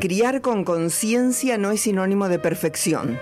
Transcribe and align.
Criar 0.00 0.40
con 0.40 0.64
conciencia 0.64 1.58
no 1.58 1.72
es 1.72 1.80
sinónimo 1.80 2.28
de 2.28 2.38
perfección. 2.38 3.18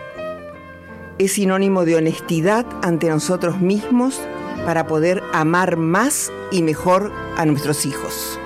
Es 1.18 1.32
sinónimo 1.32 1.84
de 1.84 1.96
honestidad 1.96 2.66
ante 2.82 3.08
nosotros 3.08 3.58
mismos 3.58 4.20
para 4.66 4.86
poder 4.86 5.22
amar 5.32 5.76
más 5.76 6.30
y 6.50 6.62
mejor 6.62 7.10
a 7.36 7.46
nuestros 7.46 7.86
hijos. 7.86 8.38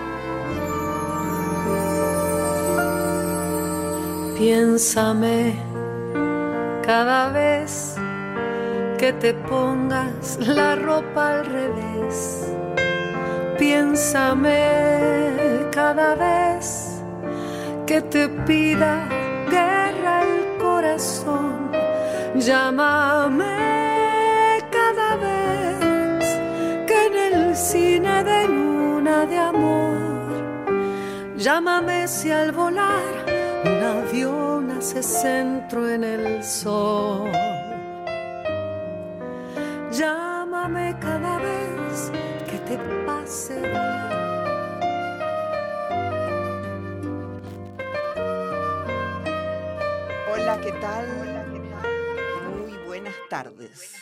Piénsame 4.39 5.57
cada 6.85 7.31
vez 7.31 7.97
que 8.99 9.13
te 9.13 9.33
pongas 9.33 10.39
la 10.41 10.75
ropa 10.75 11.39
al 11.39 11.47
revés. 11.47 12.49
Piénsame 13.57 14.59
cada 15.71 16.17
vez 16.17 17.01
que 17.87 18.03
te 18.03 18.29
pida 18.29 19.09
guerra 19.49 20.23
el 20.23 20.59
corazón. 20.61 21.71
Llámame 22.35 23.45
cada 24.79 25.11
vez 25.27 26.25
que 26.89 27.07
en 27.07 27.15
el 27.33 27.57
cine 27.57 28.25
de 28.25 28.49
luna 28.49 29.27
de 29.27 29.39
amor. 29.39 29.97
Llámame 31.37 32.09
si 32.09 32.33
al 32.33 32.51
volar 32.51 33.15
un 33.65 33.81
avión 33.81 34.73
hace 34.73 35.05
centro 35.05 35.89
en 35.89 36.03
el 36.03 36.43
sol. 36.43 37.31
Hola, 43.51 43.65
¿qué 50.63 50.73
tal? 50.73 51.07
Muy 52.51 52.73
buenas 52.87 53.15
tardes. 53.31 53.95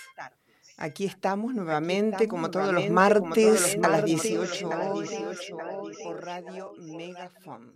Aquí 0.78 1.06
estamos 1.06 1.54
nuevamente, 1.54 2.26
como 2.26 2.50
todos 2.50 2.72
los 2.72 2.90
martes, 2.90 3.78
a 3.80 3.88
las 3.88 4.04
18 4.04 4.68
horas 4.68 5.08
por 6.02 6.24
Radio 6.24 6.72
Megafon. 6.78 7.72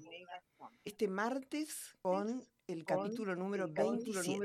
Este 0.85 1.07
martes 1.07 1.97
con 2.03 2.49
el 2.73 2.85
capítulo 2.85 3.35
número 3.35 3.69
27. 3.69 4.39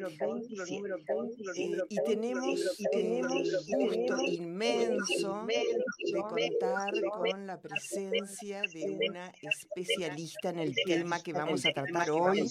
Eh, 1.55 1.77
y 1.89 2.03
tenemos 2.03 2.79
el 2.91 3.21
gusto 3.21 4.21
inmenso 4.23 5.45
de 5.45 6.21
contar 6.21 6.93
con 7.11 7.47
la 7.47 7.59
presencia 7.59 8.61
de 8.73 9.07
una 9.09 9.31
especialista 9.41 10.49
en 10.49 10.59
el 10.59 10.75
tema 10.85 11.21
que 11.21 11.33
vamos 11.33 11.65
a 11.65 11.71
tratar 11.71 12.09
hoy 12.09 12.49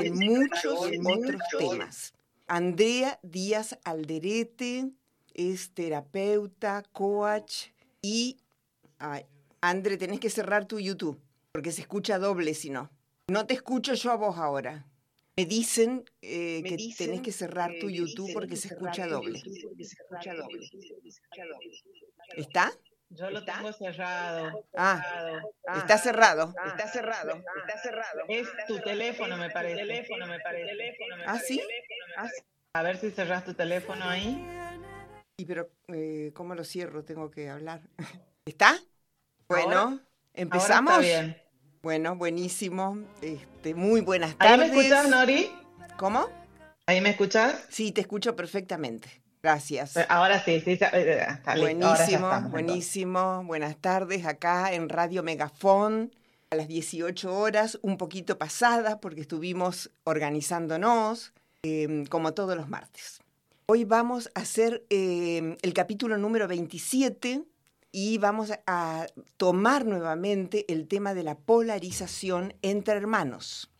y 0.00 0.06
en 0.06 0.14
muchos 0.14 0.74
otros 0.74 1.42
temas. 1.58 2.12
Andrea 2.48 3.18
Díaz 3.22 3.78
Alderete 3.84 4.90
es 5.34 5.70
terapeuta, 5.72 6.82
coach 6.92 7.68
y... 8.02 8.38
Ay, 8.98 9.26
Andre, 9.60 9.96
tenés 9.96 10.20
que 10.20 10.30
cerrar 10.30 10.66
tu 10.66 10.78
YouTube 10.78 11.20
porque 11.52 11.72
se 11.72 11.82
escucha 11.82 12.18
doble 12.18 12.54
si 12.54 12.70
no. 12.70 12.90
No 13.28 13.46
te 13.46 13.54
escucho 13.54 13.94
yo 13.94 14.12
a 14.12 14.16
vos 14.16 14.36
ahora. 14.38 14.86
Me 15.38 15.44
dicen 15.44 16.04
eh, 16.22 16.62
que 16.62 16.76
tenés 16.96 17.20
que 17.20 17.30
cerrar 17.30 17.72
tu 17.78 17.90
YouTube 17.90 18.32
porque 18.32 18.56
se 18.56 18.68
escucha 18.68 19.06
doble. 19.06 19.42
¿Está? 22.36 22.72
Yo 23.10 23.30
lo 23.30 23.44
tengo 23.44 23.72
cerrado. 23.72 24.66
Ah, 24.74 25.42
está 25.76 25.98
cerrado. 25.98 26.54
Está 26.66 26.88
cerrado. 26.88 27.44
Está 27.58 27.78
cerrado. 27.82 28.20
Es 28.28 28.48
tu 28.66 28.78
teléfono, 28.80 29.36
me 29.36 29.50
parece. 29.50 29.76
Teléfono, 29.76 30.26
me 30.26 30.40
parece. 30.40 30.96
¿Ah, 31.26 31.38
sí? 31.38 31.62
A 32.72 32.82
ver 32.82 32.96
si 32.96 33.10
cerras 33.10 33.44
tu 33.44 33.54
teléfono 33.54 34.08
ahí. 34.08 34.42
Y 35.36 35.44
pero, 35.44 35.70
eh, 35.88 36.32
¿cómo 36.34 36.54
lo 36.54 36.64
cierro? 36.64 37.04
Tengo 37.04 37.30
que 37.30 37.50
hablar. 37.50 37.82
¿Está? 38.46 38.74
Bueno, 39.48 40.00
empezamos. 40.32 40.92
Ahora 40.94 41.06
está 41.06 41.22
bien. 41.22 41.45
Bueno, 41.86 42.16
buenísimo. 42.16 42.98
Este, 43.22 43.72
muy 43.72 44.00
buenas 44.00 44.36
tardes. 44.36 44.60
¿Ahí 44.60 44.70
me 44.72 44.76
escuchas, 44.76 45.08
Nori? 45.08 45.52
¿Cómo? 45.96 46.28
¿Ahí 46.86 47.00
me 47.00 47.10
escuchas? 47.10 47.64
Sí, 47.68 47.92
te 47.92 48.00
escucho 48.00 48.34
perfectamente. 48.34 49.08
Gracias. 49.40 49.96
Ahora 50.08 50.42
sí, 50.44 50.60
sí, 50.62 50.72
está 50.72 50.90
buenísimo, 51.56 52.40
buenísimo. 52.50 53.44
Buenas 53.44 53.76
tardes 53.76 54.26
acá 54.26 54.72
en 54.72 54.88
Radio 54.88 55.22
Megafón 55.22 56.12
a 56.50 56.56
las 56.56 56.66
18 56.66 57.32
horas, 57.32 57.78
un 57.82 57.98
poquito 57.98 58.36
pasadas 58.36 58.96
porque 59.00 59.20
estuvimos 59.20 59.92
organizándonos 60.02 61.34
em, 61.62 62.04
como 62.06 62.34
todos 62.34 62.56
los 62.56 62.68
martes. 62.68 63.20
Hoy 63.66 63.84
vamos 63.84 64.28
a 64.34 64.40
hacer 64.40 64.84
em, 64.90 65.56
el 65.62 65.72
capítulo 65.72 66.18
número 66.18 66.48
27 66.48 67.44
y 67.98 68.18
vamos 68.18 68.52
a 68.66 69.06
tomar 69.38 69.86
nuevamente 69.86 70.70
el 70.70 70.86
tema 70.86 71.14
de 71.14 71.22
la 71.22 71.34
polarización 71.34 72.52
entre 72.60 72.92
hermanos, 72.92 73.70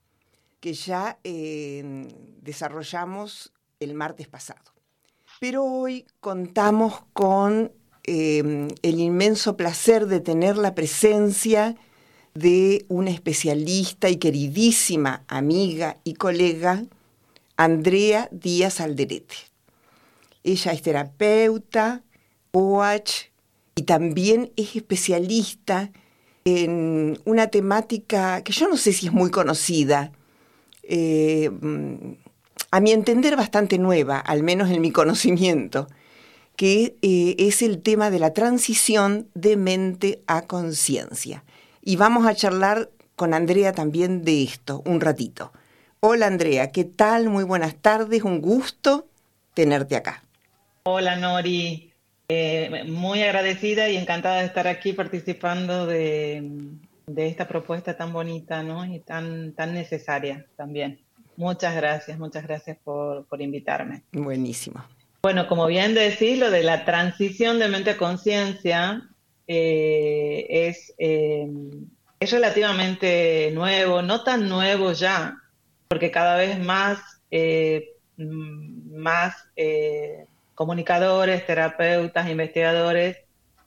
que 0.59 0.72
ya 0.72 1.19
eh, 1.22 2.09
desarrollamos 2.41 3.53
el 3.78 3.93
martes 3.93 4.26
pasado. 4.26 4.72
Pero 5.38 5.65
hoy 5.65 6.06
contamos 6.21 7.03
con 7.12 7.72
eh, 8.05 8.69
el 8.81 9.00
inmenso 9.00 9.55
placer 9.59 10.06
de 10.06 10.21
tener 10.21 10.56
la 10.56 10.75
presencia 10.75 11.76
de 12.32 12.87
una 12.88 13.10
especialista 13.10 14.09
y 14.09 14.16
queridísima 14.16 15.25
amiga 15.28 15.99
y 16.05 16.15
colega, 16.15 16.87
Andrea 17.59 18.31
Díaz 18.32 18.81
Alderete. 18.81 19.37
Ella 20.43 20.72
es 20.72 20.81
terapeuta, 20.81 22.03
coach, 22.50 23.26
y 23.76 23.82
también 23.82 24.53
es 24.56 24.75
especialista 24.75 25.91
en 26.44 27.20
una 27.25 27.48
temática 27.48 28.42
que 28.42 28.53
yo 28.53 28.69
no 28.69 28.76
sé 28.76 28.92
si 28.92 29.06
es 29.06 29.12
muy 29.12 29.31
conocida, 29.31 30.12
eh, 30.82 31.50
a 32.70 32.81
mi 32.81 32.92
entender 32.92 33.37
bastante 33.37 33.78
nueva, 33.78 34.19
al 34.19 34.42
menos 34.42 34.70
en 34.70 34.81
mi 34.81 34.91
conocimiento, 34.91 35.88
que 36.56 36.97
eh, 37.03 37.37
es 37.38 37.60
el 37.60 37.82
tema 37.82 38.10
de 38.10 38.19
la 38.19 38.32
transición 38.32 39.28
de 39.34 39.56
mente 39.59 40.22
a 40.26 40.47
conciencia. 40.47 41.44
Y 41.82 41.97
vamos 41.97 42.26
a 42.26 42.34
charlar 42.34 42.91
con 43.14 43.34
Andrea 43.34 43.72
también 43.72 44.25
de 44.25 44.43
esto 44.43 44.82
un 44.87 45.00
ratito. 45.00 45.53
Hola 46.00 46.28
Andrea, 46.28 46.72
¿qué 46.72 46.84
tal? 46.84 47.28
Muy 47.28 47.44
buenas 47.44 47.75
tardes, 47.75 48.22
un 48.22 48.41
gusto 48.41 49.06
tenerte 49.53 49.97
acá. 49.97 50.22
Hola 50.84 51.16
Nori, 51.16 51.85
eh, 52.28 52.84
muy 52.88 53.22
agradecida 53.22 53.88
y 53.88 53.97
encantada 53.97 54.41
de 54.41 54.47
estar 54.47 54.66
aquí 54.66 54.92
participando 54.92 55.87
de, 55.87 56.50
esta 57.16 57.47
propuesta 57.47 57.97
tan 57.97 58.12
bonita 58.12 58.64
¿no? 58.64 58.84
y 58.84 58.98
tan, 58.98 59.53
tan 59.53 59.75
necesaria 59.75 60.44
también. 60.56 61.00
Muchas 61.37 61.76
gracias, 61.76 62.19
muchas 62.19 62.42
gracias 62.44 62.78
por, 62.82 63.26
invitarme. 63.38 64.03
Buenísimo. 64.10 64.84
Bueno, 65.22 65.47
como 65.47 65.66
bien 65.66 65.94
decís, 65.94 66.38
lo 66.38 66.50
de 66.50 66.64
la 66.64 66.84
transición 66.84 67.60
de 67.60 67.69
mente 67.69 67.91
a 67.91 67.97
conciencia 67.97 69.03
eh, 69.47 70.47
es, 70.48 70.94
eh, 70.98 71.47
es 72.19 72.31
relativamente 72.32 73.53
nuevo, 73.53 74.03
no 74.03 74.25
tan 74.25 74.48
nuevo 74.48 74.93
ya, 74.93 75.37
porque 75.87 76.10
cada 76.10 76.37
vez 76.37 76.58
más, 76.58 76.98
más 78.16 79.37
comunicadores, 80.56 81.47
terapeutas, 81.47 82.29
investigadores 82.29 83.19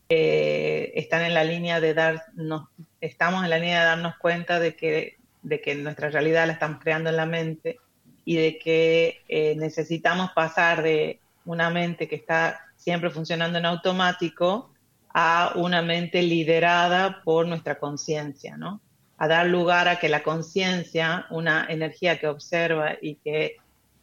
eh, 0.10 0.92
están 0.96 1.24
en 1.24 1.36
la 1.36 1.44
línea 1.44 1.80
de 1.80 1.94
darnos, 1.94 2.68
estamos 3.00 3.44
en 3.44 3.52
la 3.52 3.60
línea 3.60 3.82
de 3.82 3.86
darnos 3.86 4.18
cuenta 4.18 4.60
de 4.60 4.76
que, 4.76 5.18
de 5.44 5.62
que 5.62 5.76
nuestra 5.76 6.10
realidad 6.10 6.48
la 6.48 6.54
estamos 6.54 6.80
creando 6.82 7.12
en 7.12 7.16
la 7.16 7.28
mente 7.28 7.78
y 8.26 8.38
de 8.38 8.58
que 8.58 9.22
eh, 9.28 9.56
necesitamos 9.56 10.32
pasar 10.32 10.82
de 10.82 11.20
una 11.46 11.70
mente 11.70 12.08
que 12.08 12.16
está 12.16 12.60
siempre 12.76 13.12
funcionando 13.12 13.60
en 13.60 13.68
automático 13.68 14.74
a 15.14 15.54
una 15.56 15.84
mente 15.84 16.24
liderada 16.24 17.22
por 17.24 17.48
nuestra 17.48 17.78
conciencia, 17.78 18.58
¿no? 18.58 18.82
A 19.18 19.28
dar 19.28 19.46
lugar 19.46 19.88
a 19.88 20.00
que 20.00 20.10
la 20.10 20.24
conciencia, 20.24 21.28
una 21.30 21.68
energía 21.70 22.20
que 22.20 22.28
observa 22.28 22.94
y 23.00 23.16
que 23.16 23.58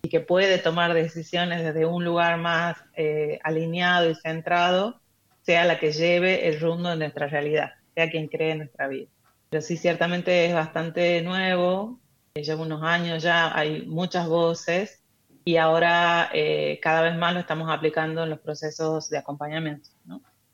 y 0.06 0.08
que 0.08 0.20
puede 0.20 0.58
tomar 0.58 0.94
decisiones 0.94 1.64
desde 1.64 1.84
un 1.84 2.04
lugar 2.04 2.38
más 2.38 2.76
eh, 2.94 3.40
alineado 3.42 4.08
y 4.08 4.14
centrado, 4.14 5.00
sea 5.42 5.64
la 5.64 5.80
que 5.80 5.90
lleve 5.90 6.46
el 6.46 6.60
rumbo 6.60 6.90
de 6.90 6.96
nuestra 6.96 7.26
realidad, 7.26 7.72
sea 7.92 8.08
quien 8.08 8.28
cree 8.28 8.54
nuestra 8.54 8.86
vida. 8.86 9.08
Pero 9.50 9.62
sí, 9.62 9.76
ciertamente 9.76 10.46
es 10.46 10.54
bastante 10.54 11.20
nuevo, 11.22 11.98
eh, 12.36 12.44
lleva 12.44 12.62
unos 12.62 12.84
años 12.84 13.20
ya, 13.20 13.52
hay 13.58 13.84
muchas 13.84 14.28
voces 14.28 15.02
y 15.44 15.56
ahora 15.56 16.30
eh, 16.32 16.78
cada 16.80 17.02
vez 17.02 17.16
más 17.16 17.34
lo 17.34 17.40
estamos 17.40 17.68
aplicando 17.68 18.22
en 18.22 18.30
los 18.30 18.38
procesos 18.38 19.10
de 19.10 19.18
acompañamiento. 19.18 19.88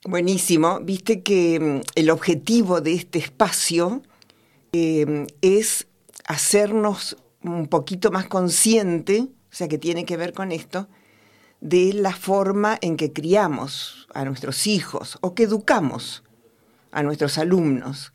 Buenísimo. 0.02 0.80
Viste 0.80 1.22
que 1.22 1.60
mm, 1.60 1.80
el 1.94 2.08
objetivo 2.08 2.80
de 2.80 2.94
este 2.94 3.18
espacio 3.18 4.00
es 4.72 5.86
hacernos 6.24 7.18
un 7.42 7.66
poquito 7.66 8.10
más 8.10 8.28
consciente, 8.28 9.28
o 9.52 9.54
sea 9.54 9.68
que 9.68 9.78
tiene 9.78 10.06
que 10.06 10.16
ver 10.16 10.32
con 10.32 10.50
esto, 10.50 10.88
de 11.60 11.92
la 11.92 12.12
forma 12.12 12.78
en 12.80 12.96
que 12.96 13.12
criamos 13.12 14.08
a 14.14 14.24
nuestros 14.24 14.66
hijos 14.66 15.18
o 15.20 15.34
que 15.34 15.42
educamos 15.44 16.24
a 16.90 17.02
nuestros 17.02 17.36
alumnos. 17.36 18.12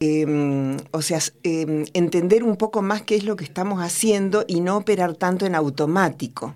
Em, 0.00 0.76
o 0.90 1.02
sea, 1.02 1.20
em, 1.42 1.84
entender 1.94 2.42
un 2.42 2.56
poco 2.56 2.82
más 2.82 3.02
qué 3.02 3.16
es 3.16 3.24
lo 3.24 3.36
que 3.36 3.44
estamos 3.44 3.80
haciendo 3.80 4.44
y 4.46 4.60
no 4.60 4.78
operar 4.78 5.14
tanto 5.14 5.46
en 5.46 5.54
automático. 5.54 6.54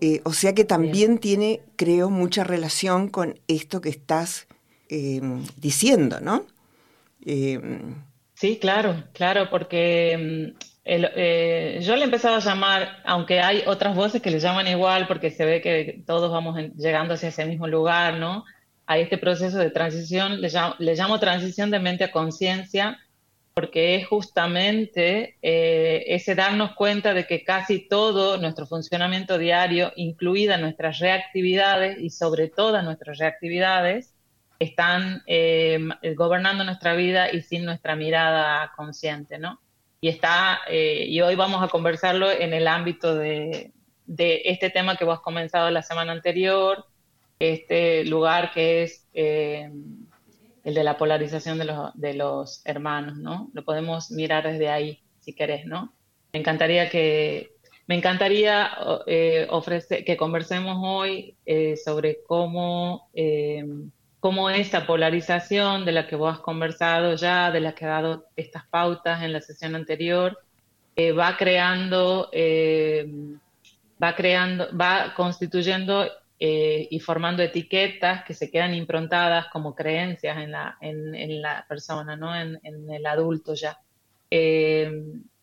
Eh, 0.00 0.20
o 0.24 0.32
sea 0.32 0.54
que 0.54 0.64
también 0.64 1.18
tiene, 1.18 1.60
creo, 1.76 2.08
mucha 2.08 2.42
relación 2.44 3.08
con 3.08 3.38
esto 3.48 3.80
que 3.80 3.90
estás 3.90 4.46
em, 4.88 5.44
diciendo, 5.56 6.20
¿no? 6.20 6.44
sí, 8.34 8.58
claro, 8.60 9.04
claro, 9.12 9.48
porque 9.48 10.54
eh, 10.84 11.80
yo 11.82 11.94
le 11.96 12.02
he 12.02 12.04
empezado 12.04 12.36
a 12.36 12.40
llamar, 12.40 13.02
aunque 13.04 13.40
hay 13.40 13.62
otras 13.66 13.94
voces 13.94 14.20
que 14.20 14.30
le 14.30 14.40
llaman 14.40 14.66
igual, 14.66 15.06
porque 15.06 15.30
se 15.30 15.44
ve 15.44 15.60
que 15.60 16.02
todos 16.06 16.30
vamos 16.30 16.58
llegando 16.76 17.14
hacia 17.14 17.28
ese 17.28 17.44
mismo 17.44 17.66
lugar, 17.66 18.14
¿no? 18.14 18.44
a 18.86 18.98
este 18.98 19.18
proceso 19.18 19.58
de 19.58 19.70
transición, 19.70 20.40
le 20.40 20.94
llamo, 20.94 21.18
transición 21.20 21.70
de 21.70 21.78
mente 21.78 22.04
a 22.04 22.12
conciencia, 22.12 22.98
porque 23.54 23.96
es 23.96 24.06
justamente 24.06 25.36
eh, 25.42 26.04
ese 26.08 26.34
darnos 26.34 26.74
cuenta 26.74 27.14
de 27.14 27.26
que 27.26 27.44
casi 27.44 27.86
todo 27.88 28.38
nuestro 28.38 28.66
funcionamiento 28.66 29.38
diario, 29.38 29.92
incluidas 29.96 30.60
nuestras 30.60 30.98
reactividades 30.98 31.98
y 32.00 32.10
sobre 32.10 32.48
todas 32.48 32.84
nuestras 32.84 33.18
reactividades, 33.18 34.14
están 34.58 35.22
eh, 35.26 35.78
gobernando 36.14 36.64
nuestra 36.64 36.94
vida 36.94 37.30
y 37.32 37.42
sin 37.42 37.64
nuestra 37.64 37.96
mirada 37.96 38.72
consciente, 38.76 39.38
¿no? 39.38 39.60
Y 40.02 40.08
está, 40.08 40.62
eh, 40.68 41.06
y 41.06 41.20
hoy 41.20 41.36
vamos 41.36 41.62
a 41.62 41.68
conversarlo 41.68 42.28
en 42.28 42.52
el 42.52 42.66
ámbito 42.66 43.14
de, 43.14 43.72
de 44.04 44.42
este 44.46 44.68
tema 44.68 44.96
que 44.96 45.04
vos 45.04 45.18
has 45.18 45.22
comenzado 45.22 45.70
la 45.70 45.84
semana 45.84 46.10
anterior, 46.10 46.84
este 47.38 48.04
lugar 48.04 48.50
que 48.52 48.82
es 48.82 49.06
eh, 49.14 49.70
el 50.64 50.74
de 50.74 50.82
la 50.82 50.98
polarización 50.98 51.56
de 51.56 51.66
los, 51.66 51.94
de 51.94 52.14
los 52.14 52.62
hermanos, 52.64 53.16
¿no? 53.16 53.48
Lo 53.52 53.64
podemos 53.64 54.10
mirar 54.10 54.42
desde 54.42 54.70
ahí, 54.70 55.04
si 55.20 55.34
querés, 55.34 55.66
¿no? 55.66 55.94
Me 56.32 56.40
encantaría 56.40 56.90
que, 56.90 57.52
me 57.86 57.94
encantaría 57.94 58.72
eh, 59.06 59.46
ofrecer, 59.50 60.04
que 60.04 60.16
conversemos 60.16 60.78
hoy 60.82 61.36
eh, 61.46 61.76
sobre 61.76 62.24
cómo, 62.26 63.08
cómo 64.22 64.48
esta 64.50 64.86
polarización 64.86 65.84
de 65.84 65.90
la 65.90 66.06
que 66.06 66.14
vos 66.14 66.32
has 66.32 66.38
conversado 66.38 67.16
ya, 67.16 67.50
de 67.50 67.58
la 67.58 67.74
que 67.74 67.86
ha 67.86 67.88
dado 67.88 68.26
estas 68.36 68.64
pautas 68.68 69.20
en 69.24 69.32
la 69.32 69.40
sesión 69.40 69.74
anterior, 69.74 70.38
va 71.18 71.36
creando, 71.36 72.30
va 74.00 74.14
creando, 74.14 74.68
va 74.78 75.12
constituyendo 75.16 76.06
eh, 76.44 76.88
y 76.90 76.98
formando 76.98 77.40
etiquetas 77.40 78.24
que 78.24 78.34
se 78.34 78.50
quedan 78.50 78.74
improntadas 78.74 79.46
como 79.52 79.76
creencias 79.76 80.38
en 80.38 80.50
la, 80.50 80.76
en, 80.80 81.40
la 81.40 81.64
persona, 81.68 82.16
¿no? 82.16 82.34
en, 82.34 82.58
el 82.64 83.06
adulto 83.06 83.54
ya. 83.54 83.78
Eh, 84.28 84.90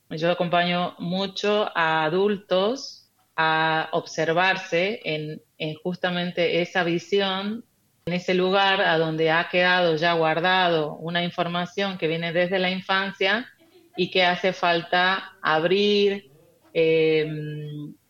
yo 0.09 0.29
acompaño 0.29 0.95
mucho 0.99 1.71
a 1.73 2.03
adultos 2.03 3.09
a 3.37 3.87
observarse 3.93 4.99
en, 5.05 5.41
en, 5.57 5.75
justamente 5.75 6.61
esa 6.61 6.83
visión, 6.83 7.63
en 8.09 8.13
ese 8.13 8.33
lugar 8.33 8.81
a 8.81 8.97
donde 8.97 9.29
ha 9.29 9.47
quedado 9.49 9.95
ya 9.95 10.13
guardado 10.13 10.95
una 10.95 11.23
información 11.23 11.97
que 11.99 12.07
viene 12.07 12.33
desde 12.33 12.57
la 12.57 12.71
infancia 12.71 13.47
y 13.95 14.09
que 14.09 14.25
hace 14.25 14.51
falta 14.51 15.33
abrir, 15.41 16.31
eh, 16.73 17.29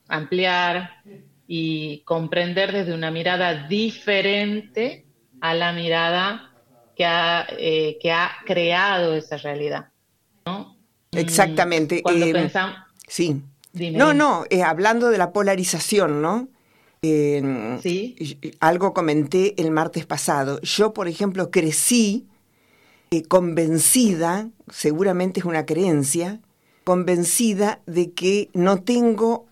ampliar, 0.08 0.90
y 1.52 2.02
comprender 2.02 2.72
desde 2.72 2.94
una 2.94 3.10
mirada 3.10 3.68
diferente 3.68 5.08
a 5.42 5.56
la 5.56 5.74
mirada 5.74 6.52
que 6.96 7.06
ha, 7.06 7.48
eh, 7.58 7.98
que 8.00 8.12
ha 8.12 8.32
creado 8.46 9.16
esa 9.16 9.38
realidad. 9.38 9.88
¿no? 10.46 10.78
Exactamente. 11.12 12.04
Cuando 12.04 12.28
eh, 12.28 12.34
pensamos... 12.34 12.78
Sí. 13.08 13.42
no, 13.74 14.14
no, 14.14 14.46
eh, 14.52 14.62
hablando 14.62 15.10
de 15.10 15.18
la 15.18 15.34
polarización, 15.34 16.22
¿no? 16.22 16.50
Sí. 17.02 18.38
Algo 18.60 18.94
comenté 18.94 19.60
el 19.62 19.72
martes 19.72 20.06
pasado. 20.06 20.60
Yo, 20.62 20.94
por 20.94 21.08
ejemplo, 21.08 21.52
crecí 21.52 22.28
convencida, 23.28 24.50
seguramente 24.72 25.40
es 25.40 25.46
una 25.46 25.66
creencia, 25.66 26.40
convencida 26.84 27.82
de 27.86 28.12
que 28.12 28.50
no 28.54 28.84
tengo 28.84 29.48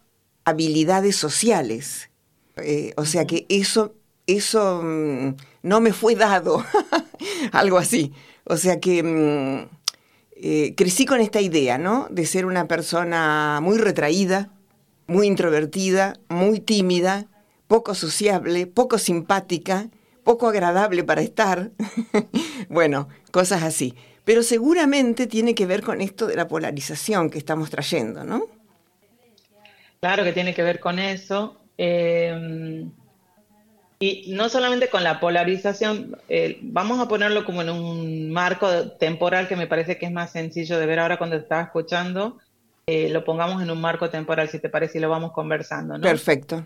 habilidades 0.46 1.16
sociales. 1.16 2.10
Eh, 2.58 2.94
o 2.98 3.06
sea 3.06 3.26
que 3.26 3.46
eso, 3.50 3.96
eso 4.28 4.82
mm, 4.84 5.36
no 5.64 5.82
me 5.82 5.94
fue 5.94 6.16
dado, 6.16 6.64
algo 7.52 7.78
así. 7.78 8.14
O 8.44 8.58
sea 8.58 8.80
que 8.80 9.04
mm, 9.04 9.70
eh, 10.36 10.74
crecí 10.76 11.06
con 11.06 11.20
esta 11.20 11.42
idea, 11.42 11.78
¿no? 11.78 12.08
De 12.10 12.26
ser 12.26 12.46
una 12.46 12.68
persona 12.68 13.60
muy 13.62 13.78
retraída, 13.78 14.52
muy 15.08 15.28
introvertida, 15.28 16.20
muy 16.30 16.60
tímida, 16.60 17.28
poco 17.68 17.96
sociable, 17.96 18.68
poco 18.68 18.98
simpática, 18.98 19.90
poco 20.24 20.48
agradable 20.48 21.04
para 21.04 21.22
estar. 21.22 21.72
bueno, 22.70 23.10
cosas 23.32 23.64
así. 23.64 23.96
Pero 24.26 24.44
seguramente 24.44 25.28
tiene 25.28 25.56
que 25.56 25.66
ver 25.66 25.82
con 25.82 26.02
esto 26.02 26.28
de 26.28 26.36
la 26.36 26.48
polarización 26.48 27.30
que 27.30 27.38
estamos 27.38 27.70
trayendo, 27.70 28.24
¿no? 28.24 28.46
Claro 30.02 30.24
que 30.24 30.34
tiene 30.34 30.54
que 30.54 30.64
ver 30.64 30.80
con 30.80 31.00
eso. 31.00 31.58
Eh, 31.78 32.86
y 34.00 34.32
no 34.34 34.48
solamente 34.50 34.90
con 34.90 35.04
la 35.04 35.20
polarización, 35.20 36.18
eh, 36.30 36.60
vamos 36.62 37.00
a 37.00 37.08
ponerlo 37.08 37.46
como 37.46 37.64
en 37.64 37.70
un 37.70 38.32
marco 38.32 38.92
temporal 38.92 39.48
que 39.48 39.56
me 39.56 39.66
parece 39.66 39.98
que 39.98 40.06
es 40.06 40.12
más 40.12 40.32
sencillo 40.32 40.78
de 40.78 40.86
ver 40.86 41.00
ahora 41.00 41.18
cuando 41.18 41.36
te 41.36 41.44
estaba 41.44 41.64
escuchando. 41.64 42.38
Eh, 42.86 43.10
lo 43.10 43.26
pongamos 43.26 43.62
en 43.62 43.72
un 43.72 43.82
marco 43.82 44.10
temporal, 44.10 44.50
si 44.50 44.60
te 44.60 44.70
parece, 44.70 45.00
y 45.00 45.02
lo 45.02 45.10
vamos 45.10 45.32
conversando. 45.32 46.00
Perfecto. 46.00 46.64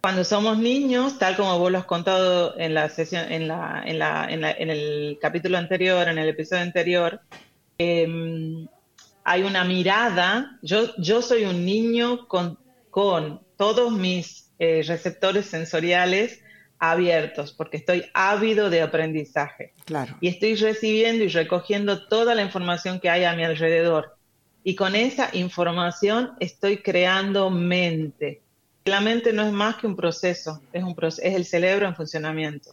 Cuando 0.00 0.24
somos 0.24 0.58
niños, 0.58 1.18
tal 1.18 1.36
como 1.36 1.58
vos 1.58 1.72
lo 1.72 1.78
has 1.78 1.86
contado 1.86 2.58
en 2.58 2.74
la 2.74 2.88
sesión, 2.88 3.32
en, 3.32 3.48
la, 3.48 3.82
en, 3.84 3.98
la, 3.98 4.26
en, 4.30 4.40
la, 4.40 4.52
en 4.52 4.70
el 4.70 5.18
capítulo 5.20 5.58
anterior, 5.58 6.08
en 6.08 6.18
el 6.18 6.28
episodio 6.28 6.62
anterior, 6.62 7.20
hay 7.78 9.42
una 9.42 9.64
mirada, 9.64 10.58
yo, 10.62 10.94
yo 10.98 11.20
soy 11.20 11.44
un 11.44 11.64
niño 11.64 12.28
con, 12.28 12.58
con 12.90 13.40
todos 13.56 13.92
mis 13.92 14.52
eh, 14.58 14.84
receptores 14.86 15.46
sensoriales 15.46 16.40
abiertos, 16.78 17.52
porque 17.52 17.78
estoy 17.78 18.04
ávido 18.14 18.70
de 18.70 18.82
aprendizaje. 18.82 19.72
Claro. 19.84 20.16
Y 20.20 20.28
estoy 20.28 20.54
recibiendo 20.54 21.24
y 21.24 21.28
recogiendo 21.28 22.06
toda 22.06 22.34
la 22.34 22.42
información 22.42 23.00
que 23.00 23.10
hay 23.10 23.24
a 23.24 23.34
mi 23.34 23.44
alrededor. 23.44 24.16
Y 24.62 24.76
con 24.76 24.94
esa 24.94 25.30
información 25.32 26.32
estoy 26.38 26.78
creando 26.78 27.50
mente. 27.50 28.42
La 28.86 29.00
mente 29.00 29.32
no 29.32 29.42
es 29.42 29.52
más 29.52 29.76
que 29.76 29.88
un 29.88 29.96
proceso, 29.96 30.62
es, 30.72 30.84
un 30.84 30.94
es 31.00 31.18
el 31.18 31.44
cerebro 31.44 31.88
en 31.88 31.96
funcionamiento. 31.96 32.70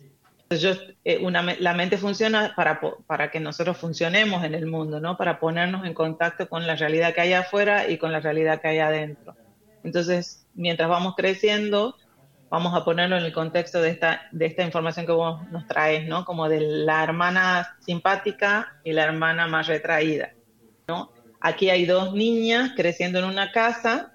Yo, 0.52 0.74
eh, 1.04 1.20
la 1.60 1.74
mente 1.74 1.98
funciona 1.98 2.54
para, 2.56 2.80
para 3.08 3.32
que 3.32 3.40
nosotros 3.40 3.78
funcionemos 3.78 4.44
en 4.44 4.54
el 4.54 4.68
mundo, 4.68 5.00
¿no? 5.00 5.18
Para 5.18 5.40
ponernos 5.40 5.88
en 5.88 5.96
contacto 5.96 6.48
con 6.48 6.68
la 6.68 6.76
realidad 6.76 7.16
que 7.16 7.22
hay 7.22 7.34
afuera 7.34 7.90
y 7.90 7.98
con 7.98 8.12
la 8.12 8.20
realidad 8.20 8.62
que 8.62 8.68
hay 8.68 8.78
adentro. 8.78 9.36
Entonces, 9.84 10.46
mientras 10.54 10.88
vamos 10.88 11.16
creciendo, 11.18 11.96
vamos 12.52 12.76
a 12.76 12.86
ponerlo 12.86 13.18
en 13.18 13.26
el 13.26 13.34
contexto 13.34 13.82
de 13.82 13.90
esta, 13.90 14.22
de 14.32 14.46
esta 14.46 14.62
información 14.62 15.08
que 15.08 15.12
vos 15.14 15.42
nos 15.50 15.68
traes, 15.68 16.08
¿no? 16.08 16.26
Como 16.26 16.48
de 16.48 16.62
la 16.62 17.04
hermana 17.04 17.76
simpática 17.80 18.76
y 18.84 18.94
la 18.94 19.06
hermana 19.06 19.48
más 19.48 19.66
retraída, 19.66 20.30
¿no? 20.88 21.12
Aquí 21.42 21.72
hay 21.72 21.88
dos 21.88 22.14
niñas 22.14 22.74
creciendo 22.76 23.18
en 23.18 23.26
una 23.26 23.52
casa 23.52 24.13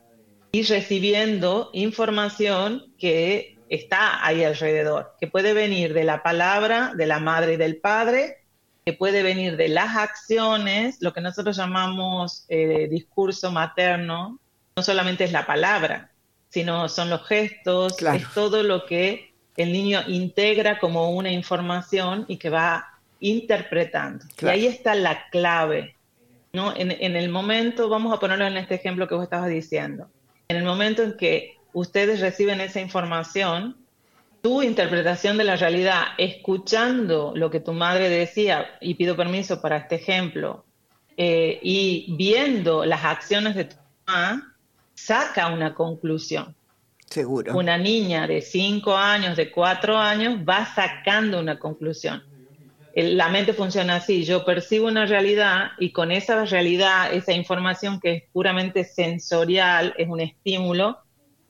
y 0.53 0.63
recibiendo 0.63 1.71
información 1.73 2.93
que 2.99 3.59
está 3.69 4.25
ahí 4.27 4.45
alrededor, 4.45 5.15
que 5.21 5.27
puede 5.27 5.53
venir 5.53 5.93
de 5.93 6.05
la 6.05 6.23
palabra 6.23 6.93
de 6.95 7.07
la 7.07 7.21
madre 7.21 7.55
y 7.55 7.57
del 7.57 7.77
padre, 7.77 8.39
que 8.85 8.95
puede 8.95 9.23
venir 9.23 9.57
de 9.57 9.69
las 9.69 9.97
acciones, 9.97 11.03
lo 11.03 11.13
que 11.13 11.21
nosotros 11.21 11.57
llamamos 11.57 12.47
eh, 12.49 12.89
discurso 12.91 13.53
materno, 13.53 14.39
no 14.77 14.83
solamente 14.83 15.25
es 15.25 15.33
la 15.33 15.47
palabra, 15.47 16.11
sino 16.49 16.89
son 16.89 17.11
los 17.11 17.27
gestos, 17.27 18.01
es 18.01 18.25
todo 18.33 18.63
lo 18.63 18.87
que 18.87 19.35
el 19.59 19.73
niño 19.73 20.01
integra 20.07 20.79
como 20.79 21.11
una 21.11 21.31
información 21.31 22.25
y 22.29 22.39
que 22.39 22.49
va 22.49 22.87
interpretando. 23.21 24.25
Y 24.41 24.47
ahí 24.47 24.67
está 24.67 24.95
la 24.95 25.29
clave. 25.29 25.97
¿no? 26.55 26.75
En, 26.75 26.91
en, 26.91 27.17
el 27.17 27.29
momento, 27.29 27.91
vamos 27.91 28.15
a 28.15 28.19
ponerlo 28.19 28.47
en 28.47 28.57
este 28.57 28.77
ejemplo 28.77 29.07
que 29.07 29.15
vos 29.15 29.25
estabas 29.25 29.51
diciendo 29.51 30.09
En 30.51 30.57
el 30.57 30.65
momento 30.65 31.03
en 31.03 31.13
que 31.19 31.59
ustedes 31.75 32.21
reciben 32.21 32.63
esa 32.63 32.81
información, 32.81 33.77
tu 34.41 34.63
interpretación 34.63 35.37
de 35.37 35.45
la 35.45 35.57
realidad, 35.57 36.05
escuchando 36.17 37.35
lo 37.37 37.51
que 37.51 37.61
tu 37.61 37.75
madre 37.75 38.09
decía, 38.09 38.79
y 38.81 38.95
pido 38.95 39.15
permiso 39.15 39.61
para 39.61 39.77
este 39.77 39.97
ejemplo, 39.97 40.65
eh, 41.19 41.59
y 41.63 42.15
viendo 42.17 42.87
las 42.87 43.05
acciones 43.05 43.57
de 43.57 43.65
tu 43.65 43.77
mamá, 44.07 44.57
saca 44.95 45.49
una 45.49 45.75
conclusión. 45.75 46.57
Seguro. 47.11 47.55
Una 47.55 47.77
niña 47.77 48.27
de 48.27 48.41
5 48.41 48.97
años, 48.97 49.37
de 49.37 49.51
4 49.51 49.99
años, 49.99 50.41
va 50.49 50.65
sacando 50.65 51.41
una 51.41 51.59
conclusión. 51.59 52.25
La 53.03 53.29
mente 53.29 53.53
funciona 53.53 53.97
así, 53.97 54.25
yo 54.25 54.45
percibo 54.45 54.89
una 54.89 55.07
realidad 55.07 55.73
y 55.79 55.93
con 55.93 56.11
esa 56.11 56.45
realidad, 56.45 57.13
esa 57.13 57.33
información 57.33 58.01
que 58.01 58.13
es 58.13 58.23
puramente 58.33 58.83
sensorial, 58.83 59.95
es 59.97 60.09
un 60.09 60.21
estímulo, 60.21 60.99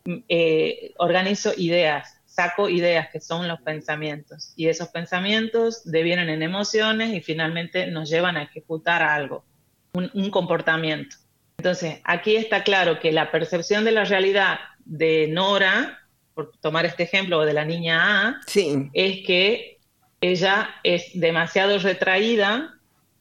mm, 0.04 0.16
eh, 0.28 0.92
organizo 0.98 1.52
ideas, 1.56 2.20
saco 2.26 2.68
ideas 2.68 3.08
que 3.10 3.20
son 3.20 3.48
los 3.48 3.60
pensamientos. 3.62 4.52
Y 4.56 4.68
esos 4.68 4.88
pensamientos 4.88 5.82
devienen 5.84 6.28
en 6.28 6.42
emociones 6.42 7.14
y 7.14 7.22
finalmente 7.22 7.86
nos 7.86 8.10
llevan 8.10 8.36
a 8.36 8.42
ejecutar 8.42 9.02
algo, 9.02 9.44
un 9.94 10.30
comportamiento. 10.30 11.16
Entonces, 11.58 12.00
aquí 12.04 12.36
está 12.36 12.62
claro 12.62 13.00
que 13.00 13.10
la 13.10 13.32
percepción 13.32 13.84
de 13.84 13.90
la 13.90 14.04
realidad 14.04 14.60
de 14.84 15.26
Nora, 15.28 15.98
por 16.34 16.52
tomar 16.60 16.86
este 16.86 17.02
ejemplo 17.02 17.44
de 17.44 17.52
la 17.52 17.64
niña 17.64 18.28
A, 18.28 18.40
es 18.92 19.26
que 19.26 19.77
ella 20.20 20.70
es 20.82 21.10
demasiado 21.14 21.78
retraída 21.78 22.74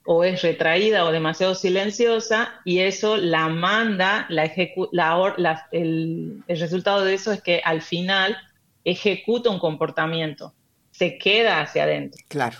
o 0.05 0.23
es 0.23 0.41
retraída 0.41 1.03
o 1.03 1.11
demasiado 1.11 1.53
silenciosa 1.53 2.61
y 2.63 2.79
eso 2.79 3.17
la 3.17 3.49
manda, 3.49 4.25
la 4.29 4.51
la, 4.91 5.67
el, 5.71 6.43
el, 6.47 6.59
resultado 6.59 7.03
de 7.03 7.13
eso 7.13 7.31
es 7.31 7.41
que 7.41 7.61
al 7.63 7.81
final 7.81 8.37
ejecuta 8.85 9.49
un 9.49 9.59
comportamiento, 9.59 10.53
se 10.91 11.17
queda 11.17 11.59
hacia 11.59 11.83
adentro. 11.83 12.23
Claro. 12.29 12.57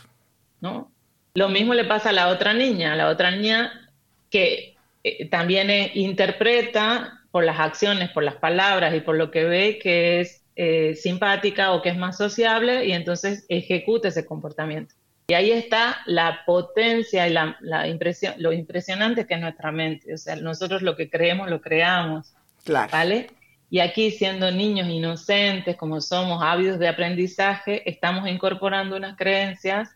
¿no? 0.60 0.92
Lo 1.34 1.50
mismo 1.50 1.74
le 1.74 1.86
pasa 1.86 2.10
a 2.10 2.14
la 2.14 2.28
otra 2.28 2.54
niña, 2.54 2.94
a 2.94 2.96
la 2.96 3.08
otra 3.08 3.32
niña 3.32 3.92
que 4.30 4.76
eh, 5.04 5.30
también 5.30 5.70
eh, 5.70 5.92
interpreta 5.96 7.22
por 7.32 7.44
las 7.44 7.60
acciones, 7.60 8.10
por 8.10 8.24
las 8.24 8.36
palabras 8.36 8.94
y 8.96 9.02
por 9.02 9.16
lo 9.16 9.32
que 9.32 9.46
ve 9.46 9.80
que 9.82 10.22
es 10.22 10.37
eh, 10.60 10.96
simpática 10.96 11.72
o 11.74 11.84
que 11.84 11.90
es 11.90 11.98
más 11.98 12.18
sociable 12.18 12.84
y 12.88 12.92
entonces 12.92 13.46
ejecuta 13.48 14.08
ese 14.08 14.26
comportamiento. 14.26 14.96
Y 15.28 15.36
ahí 15.36 15.52
está 15.52 15.98
la 16.08 16.42
potencia 16.48 17.28
y 17.28 17.32
la, 17.32 17.88
impresión, 17.88 18.34
lo 18.40 18.52
impresionante 18.52 19.28
que 19.28 19.36
es 19.36 19.40
nuestra 19.40 19.72
mente. 19.72 20.16
O 20.16 20.18
sea, 20.18 20.36
nosotros 20.38 20.82
lo 20.82 20.96
que 20.96 21.12
creemos, 21.12 21.48
lo 21.48 21.62
creamos. 21.62 22.34
Claro. 22.64 22.90
¿Vale? 22.92 23.28
Y 23.70 23.82
aquí, 23.82 24.10
siendo 24.10 24.50
niños 24.50 24.88
inocentes, 24.88 25.76
como 25.76 26.02
somos 26.02 26.42
ávidos 26.42 26.80
de 26.80 26.88
aprendizaje, 26.88 27.88
estamos 27.88 28.28
incorporando 28.28 28.96
unas 28.96 29.16
creencias, 29.16 29.92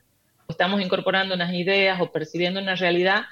estamos 0.48 0.80
incorporando 0.80 1.34
unas 1.34 1.56
ideas 1.56 2.00
o 2.02 2.12
percibiendo 2.12 2.62
una 2.62 2.76
realidad 2.76 3.24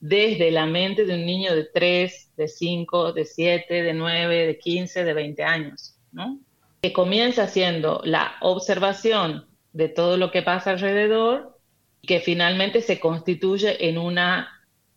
desde 0.00 0.50
la 0.50 0.64
mente 0.64 1.04
de 1.04 1.16
un 1.16 1.26
niño 1.26 1.54
de 1.54 1.64
3, 1.64 2.30
de 2.34 2.48
5, 2.48 3.12
de 3.12 3.26
7, 3.26 3.82
de 3.82 3.92
9, 3.92 4.46
de 4.46 4.58
15, 4.58 5.04
de 5.04 5.12
20 5.12 5.44
años, 5.44 5.94
¿no? 6.12 6.38
Que 6.80 6.92
comienza 6.92 7.44
haciendo 7.44 8.00
la 8.04 8.34
observación 8.40 9.46
de 9.72 9.88
todo 9.88 10.16
lo 10.16 10.30
que 10.30 10.42
pasa 10.42 10.70
alrededor 10.70 11.58
que 12.02 12.20
finalmente 12.20 12.80
se 12.80 13.00
constituye 13.00 13.88
en, 13.88 13.98
una, 13.98 14.48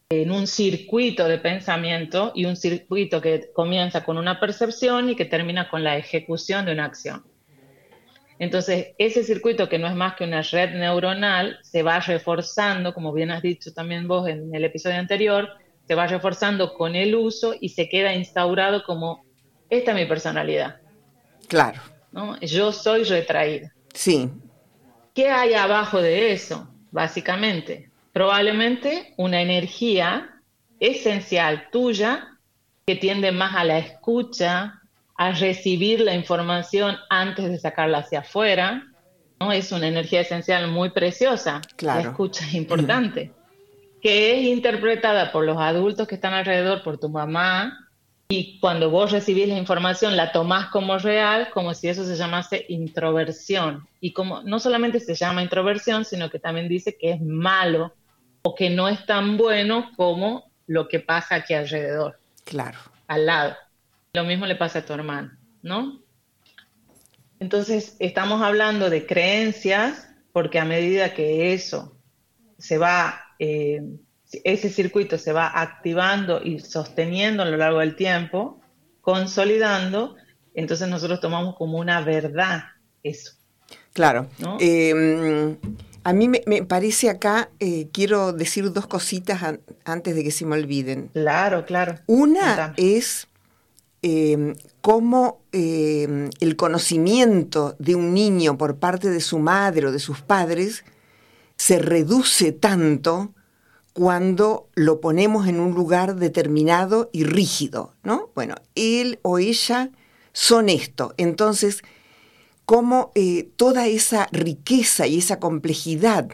en 0.09 0.31
un 0.31 0.47
circuito 0.47 1.27
de 1.27 1.39
pensamiento 1.39 2.31
y 2.35 2.45
un 2.45 2.55
circuito 2.55 3.21
que 3.21 3.51
comienza 3.53 4.03
con 4.03 4.17
una 4.17 4.39
percepción 4.39 5.09
y 5.09 5.15
que 5.15 5.25
termina 5.25 5.69
con 5.69 5.83
la 5.83 5.97
ejecución 5.97 6.65
de 6.65 6.73
una 6.73 6.85
acción. 6.85 7.23
Entonces, 8.39 8.95
ese 8.97 9.23
circuito 9.23 9.69
que 9.69 9.77
no 9.77 9.88
es 9.88 9.93
más 9.93 10.15
que 10.15 10.23
una 10.23 10.41
red 10.41 10.71
neuronal 10.71 11.59
se 11.61 11.83
va 11.83 12.00
reforzando, 12.00 12.93
como 12.93 13.13
bien 13.13 13.29
has 13.29 13.43
dicho 13.43 13.71
también 13.71 14.07
vos 14.07 14.27
en 14.27 14.55
el 14.55 14.63
episodio 14.63 14.97
anterior, 14.97 15.50
se 15.88 15.93
va 15.93 16.07
reforzando 16.07 16.73
con 16.73 16.95
el 16.95 17.13
uso 17.13 17.53
y 17.59 17.69
se 17.69 17.88
queda 17.88 18.15
instaurado 18.15 18.83
como, 18.83 19.25
esta 19.69 19.91
es 19.91 19.97
mi 19.97 20.05
personalidad. 20.05 20.80
Claro. 21.51 21.81
¿no? 22.13 22.39
Yo 22.39 22.72
soy 22.72 23.03
retraída. 23.03 23.74
Sí. 23.93 24.29
¿Qué 25.13 25.29
hay 25.29 25.53
abajo 25.53 26.01
de 26.01 26.31
eso? 26.31 26.65
Básicamente, 26.91 27.89
probablemente 28.13 29.13
una 29.17 29.41
energía 29.41 30.29
esencial 30.79 31.67
tuya 31.70 32.38
que 32.86 32.96
tiende 32.96 33.34
más 33.34 33.53
a 33.58 33.65
la 33.65 33.79
escucha, 33.79 34.81
a 35.17 35.31
recibir 35.34 36.00
la 36.00 36.15
información 36.15 36.96
antes 37.10 37.50
de 37.50 37.60
sacarla 37.60 37.98
hacia 37.98 38.20
afuera, 38.20 38.88
¿no? 39.41 39.51
Es 39.51 39.74
una 39.74 39.89
energía 39.89 40.22
esencial 40.22 40.72
muy 40.72 40.91
preciosa. 40.91 41.60
Claro. 41.75 42.01
La 42.01 42.10
escucha 42.12 42.46
es 42.46 42.53
importante. 42.53 43.34
Que 44.01 44.39
es 44.39 44.46
interpretada 44.46 45.34
por 45.34 45.43
los 45.43 45.58
adultos 45.58 46.08
que 46.08 46.15
están 46.15 46.34
alrededor, 46.34 46.81
por 46.81 46.98
tu 46.98 47.10
mamá, 47.10 47.90
y 48.31 48.59
cuando 48.59 48.89
vos 48.89 49.11
recibís 49.11 49.50
la 49.50 49.57
información 49.57 50.15
la 50.15 50.31
tomás 50.31 50.67
como 50.67 50.97
real, 50.97 51.50
como 51.53 51.73
si 51.73 51.89
eso 51.89 52.05
se 52.05 52.15
llamase 52.15 52.65
introversión. 52.69 53.85
Y 54.00 54.13
como 54.13 54.41
no 54.43 54.57
solamente 54.57 55.01
se 55.01 55.15
llama 55.15 55.43
introversión, 55.43 56.05
sino 56.05 56.29
que 56.29 56.39
también 56.39 56.69
dice 56.69 56.95
que 56.97 57.11
es 57.11 57.21
malo 57.21 57.93
o 58.43 58.55
que 58.55 58.69
no 58.69 58.88
es 58.88 59.05
tan 59.05 59.35
bueno 59.35 59.91
como 59.97 60.50
lo 60.65 60.88
que 60.88 61.01
pasa 61.01 61.35
aquí 61.35 61.53
alrededor. 61.53 62.19
Claro. 62.45 62.79
Al 63.07 63.25
lado. 63.25 63.57
Lo 64.13 64.23
mismo 64.23 64.45
le 64.45 64.55
pasa 64.55 64.79
a 64.79 64.85
tu 64.85 64.93
hermano, 64.93 65.31
¿no? 65.61 66.00
Entonces, 67.41 67.97
estamos 68.00 68.41
hablando 68.41 68.89
de 68.89 69.05
creencias 69.05 70.07
porque 70.31 70.57
a 70.57 70.63
medida 70.63 71.13
que 71.13 71.53
eso 71.53 71.97
se 72.57 72.77
va, 72.77 73.25
eh, 73.39 73.81
ese 74.43 74.69
circuito 74.69 75.17
se 75.17 75.33
va 75.33 75.59
activando 75.61 76.41
y 76.43 76.59
sosteniendo 76.59 77.43
a 77.43 77.45
lo 77.45 77.57
largo 77.57 77.79
del 77.79 77.95
tiempo, 77.95 78.61
consolidando, 79.01 80.15
entonces 80.53 80.88
nosotros 80.88 81.19
tomamos 81.19 81.55
como 81.55 81.77
una 81.77 82.01
verdad 82.01 82.63
eso. 83.03 83.33
Claro. 83.93 84.29
Em, 84.59 85.57
a 86.03 86.13
mí 86.13 86.29
me, 86.29 86.63
parece 86.63 87.09
acá, 87.09 87.50
eh, 87.59 87.89
quiero 87.91 88.31
decir 88.31 88.71
dos 88.71 88.88
cositas 88.88 89.41
antes 89.85 90.15
de 90.15 90.23
que 90.23 90.31
se 90.31 90.45
me 90.45 90.55
olviden. 90.55 91.09
Claro, 91.13 91.65
claro. 91.65 91.95
Una 92.07 92.73
es 92.77 93.27
eh, 94.01 94.55
cómo 94.81 95.41
em, 95.51 96.29
el 96.39 96.55
conocimiento 96.55 97.75
de 97.79 97.95
un 97.95 98.13
niño 98.13 98.57
por 98.57 98.77
parte 98.77 99.09
de 99.09 99.19
su 99.19 99.39
madre 99.39 99.88
o 99.88 99.91
de 99.91 100.00
sus 100.00 100.21
padres 100.21 100.85
se 101.57 101.79
reduce 101.79 102.51
tanto 102.51 103.33
cuando 103.93 104.69
lo 104.75 105.01
ponemos 105.01 105.48
en 105.48 105.60
un 105.60 105.74
lugar 105.74 106.15
determinado 106.15 107.10
y 107.12 107.24
rígido, 107.24 107.93
¿no? 108.03 108.29
Bueno, 108.36 108.55
él 108.75 109.19
o 109.21 109.38
ella 109.38 109.91
son 110.33 110.69
esto. 110.69 111.13
Entonces, 111.17 111.83
cómo 112.65 113.12
eh, 113.15 113.50
toda 113.57 113.88
esa 113.88 114.27
riqueza 114.31 115.07
y 115.07 115.17
esa 115.17 115.39
complejidad 115.39 116.29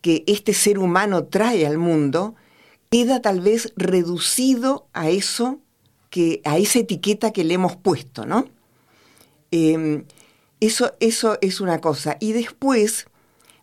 que 0.00 0.24
este 0.26 0.54
ser 0.54 0.78
humano 0.78 1.24
trae 1.24 1.66
al 1.66 1.78
mundo 1.78 2.34
queda 2.90 3.22
tal 3.22 3.40
vez 3.40 3.72
reducido 3.76 4.86
a 4.92 5.08
eso 5.08 5.60
que, 6.10 6.40
a 6.44 6.58
esa 6.58 6.80
etiqueta 6.80 7.32
que 7.32 7.42
le 7.42 7.54
hemos 7.54 7.74
puesto, 7.74 8.26
¿no? 8.26 8.46
Em, 9.50 10.04
eso, 10.60 10.94
eso 11.00 11.38
es 11.40 11.60
una 11.60 11.80
cosa. 11.80 12.16
Y 12.20 12.32
después, 12.32 13.06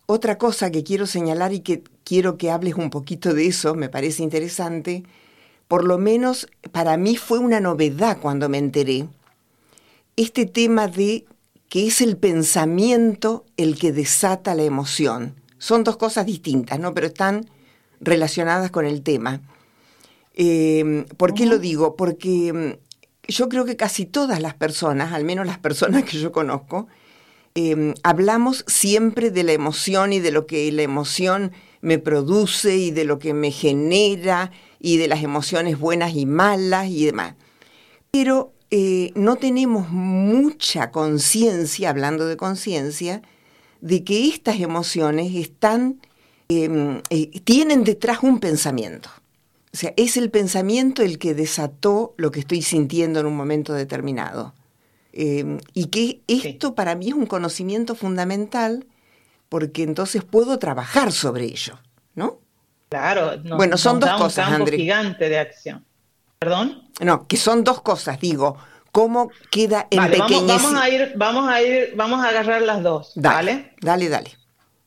otra 0.06 0.36
cosa 0.36 0.70
que 0.70 0.82
quiero 0.82 1.06
señalar 1.06 1.52
y 1.52 1.60
que 1.60 1.84
quiero 2.10 2.38
que 2.38 2.50
hables 2.50 2.74
un 2.74 2.90
poquito 2.90 3.34
de 3.34 3.46
eso, 3.46 3.76
me 3.76 3.88
parece 3.88 4.24
interesante, 4.24 5.04
por 5.68 5.84
lo 5.84 5.96
menos 5.96 6.48
para 6.72 6.96
mí 6.96 7.14
fue 7.14 7.38
una 7.38 7.60
novedad 7.60 8.18
cuando 8.20 8.48
me 8.48 8.58
enteré, 8.58 9.06
este 10.16 10.44
tema 10.44 10.88
de 10.88 11.24
que 11.68 11.86
es 11.86 12.00
el 12.00 12.16
pensamiento 12.16 13.44
el 13.56 13.78
que 13.78 13.92
desata 13.92 14.56
la 14.56 14.64
emoción. 14.64 15.36
Son 15.58 15.84
dos 15.84 15.98
cosas 15.98 16.26
distintas, 16.26 16.80
¿no? 16.80 16.94
Pero 16.94 17.06
están 17.06 17.48
relacionadas 18.00 18.72
con 18.72 18.86
el 18.86 19.02
tema. 19.02 19.40
Eh, 20.34 21.04
¿Por 21.16 21.32
qué 21.32 21.46
lo 21.46 21.60
digo? 21.60 21.94
Porque 21.94 22.52
mm, 22.52 23.28
yo 23.28 23.48
creo 23.48 23.64
que 23.64 23.76
casi 23.76 24.04
todas 24.04 24.40
las 24.40 24.54
personas, 24.54 25.12
al 25.12 25.22
menos 25.22 25.46
las 25.46 25.60
personas 25.60 26.02
que 26.10 26.18
yo 26.18 26.32
conozco, 26.32 26.88
em, 27.54 27.94
hablamos 28.02 28.64
siempre 28.66 29.30
de 29.30 29.44
la 29.44 29.52
emoción 29.52 30.12
y 30.12 30.18
de 30.18 30.32
lo 30.32 30.48
que 30.48 30.72
la 30.72 30.82
emoción 30.82 31.52
me 31.80 31.98
produce 31.98 32.76
y 32.76 32.90
de 32.90 33.04
lo 33.04 33.18
que 33.18 33.34
me 33.34 33.50
genera 33.50 34.50
y 34.78 34.96
de 34.96 35.08
las 35.08 35.22
emociones 35.22 35.78
buenas 35.78 36.14
y 36.14 36.26
malas 36.26 36.88
y 36.88 37.06
demás. 37.06 37.34
Pero 38.10 38.52
eh, 38.70 39.12
no 39.14 39.36
tenemos 39.36 39.90
mucha 39.90 40.90
conciencia, 40.90 41.90
hablando 41.90 42.26
de 42.26 42.36
conciencia, 42.36 43.22
de 43.80 44.04
que 44.04 44.28
estas 44.28 44.60
emociones 44.60 45.34
están, 45.34 46.00
em, 46.48 47.00
eh, 47.10 47.40
tienen 47.44 47.84
detrás 47.84 48.22
un 48.22 48.40
pensamiento. 48.40 49.10
O 49.72 49.76
sea, 49.76 49.94
es 49.96 50.16
el 50.16 50.30
pensamiento 50.30 51.02
el 51.02 51.18
que 51.18 51.34
desató 51.34 52.14
lo 52.16 52.30
que 52.30 52.40
estoy 52.40 52.62
sintiendo 52.62 53.20
en 53.20 53.26
un 53.26 53.36
momento 53.36 53.72
determinado. 53.72 54.54
Em, 55.12 55.58
y 55.74 55.86
que 55.86 56.22
esto 56.28 56.74
para 56.74 56.94
mí 56.94 57.08
es 57.08 57.14
un 57.14 57.26
conocimiento 57.26 57.94
fundamental 57.94 58.86
porque 59.50 59.82
entonces 59.82 60.24
puedo 60.24 60.58
trabajar 60.58 61.12
sobre 61.12 61.44
ello, 61.44 61.78
¿no? 62.14 62.40
Claro. 62.88 63.32
bueno, 63.56 63.76
son 63.76 64.00
dos 64.00 64.10
cosas, 64.12 64.48
un 64.48 64.54
campo 64.54 64.70
gigante 64.70 65.28
de 65.28 65.38
acción. 65.38 65.84
¿Perdón? 66.38 66.88
No, 67.00 67.26
que 67.26 67.36
son 67.36 67.62
dos 67.62 67.82
cosas, 67.82 68.18
digo. 68.18 68.56
¿Cómo 68.90 69.30
queda 69.50 69.86
en 69.90 69.98
vale, 69.98 70.18
vamos, 70.18 70.74
a 70.74 70.88
ir, 70.88 71.12
vamos 71.14 71.48
a 71.48 71.62
ir, 71.62 71.92
vamos 71.94 72.24
a 72.24 72.28
agarrar 72.28 72.62
las 72.62 72.82
dos, 72.82 73.12
¿vale? 73.14 73.74
Dale, 73.80 74.08
dale. 74.08 74.30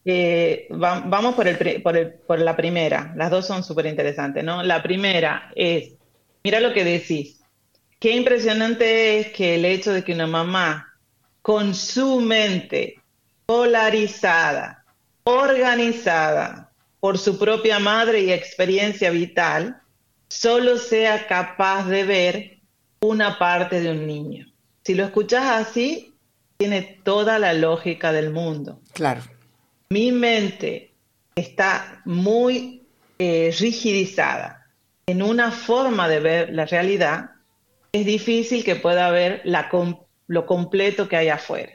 Eh, 0.03 0.67
vamos 0.69 1.35
por, 1.35 1.47
el, 1.47 1.81
por, 1.81 1.95
el, 1.95 2.11
por 2.11 2.39
la 2.39 2.55
primera. 2.57 3.13
Las 3.15 3.31
dos 3.31 3.47
son 3.47 3.63
súper 3.63 3.85
interesantes, 3.85 4.43
¿no? 4.43 4.61
La 4.61 4.83
primera 4.83 5.51
es, 5.55 5.93
mira 6.43 6.59
lo 6.59 6.73
que 6.73 6.83
decís. 6.83 7.41
Qué 7.99 8.13
impresionante 8.15 9.19
es 9.19 9.27
que 9.27 9.55
el 9.55 9.63
hecho 9.63 9.93
de 9.93 10.03
que 10.03 10.13
una 10.13 10.27
mamá 10.27 10.93
con 11.41 11.73
su 11.73 12.19
mente 12.19 13.02
polarizada, 13.45 14.83
organizada 15.23 16.71
por 16.99 17.17
su 17.17 17.37
propia 17.37 17.79
madre 17.79 18.21
y 18.21 18.31
experiencia 18.31 19.09
vital, 19.09 19.81
solo 20.29 20.77
sea 20.77 21.27
capaz 21.27 21.85
de 21.87 22.03
ver 22.03 22.59
una 23.01 23.37
parte 23.37 23.81
de 23.81 23.91
un 23.91 24.07
niño. 24.07 24.47
Si 24.83 24.95
lo 24.95 25.03
escuchas 25.03 25.43
así, 25.45 26.13
tiene 26.57 26.81
toda 27.03 27.39
la 27.39 27.53
lógica 27.53 28.11
del 28.11 28.31
mundo. 28.31 28.79
Claro. 28.93 29.21
Mi 29.89 30.11
mente 30.11 30.93
está 31.35 32.01
muy 32.05 32.83
eh, 33.19 33.53
rigidizada 33.59 34.63
en 35.05 35.21
una 35.21 35.51
forma 35.51 36.07
de 36.07 36.19
ver 36.19 36.49
la 36.53 36.65
realidad, 36.65 37.31
es 37.91 38.05
difícil 38.05 38.63
que 38.63 38.75
pueda 38.75 39.11
ver 39.11 39.41
la, 39.43 39.69
lo 40.27 40.45
completo 40.45 41.07
que 41.07 41.17
hay 41.17 41.29
afuera. 41.29 41.73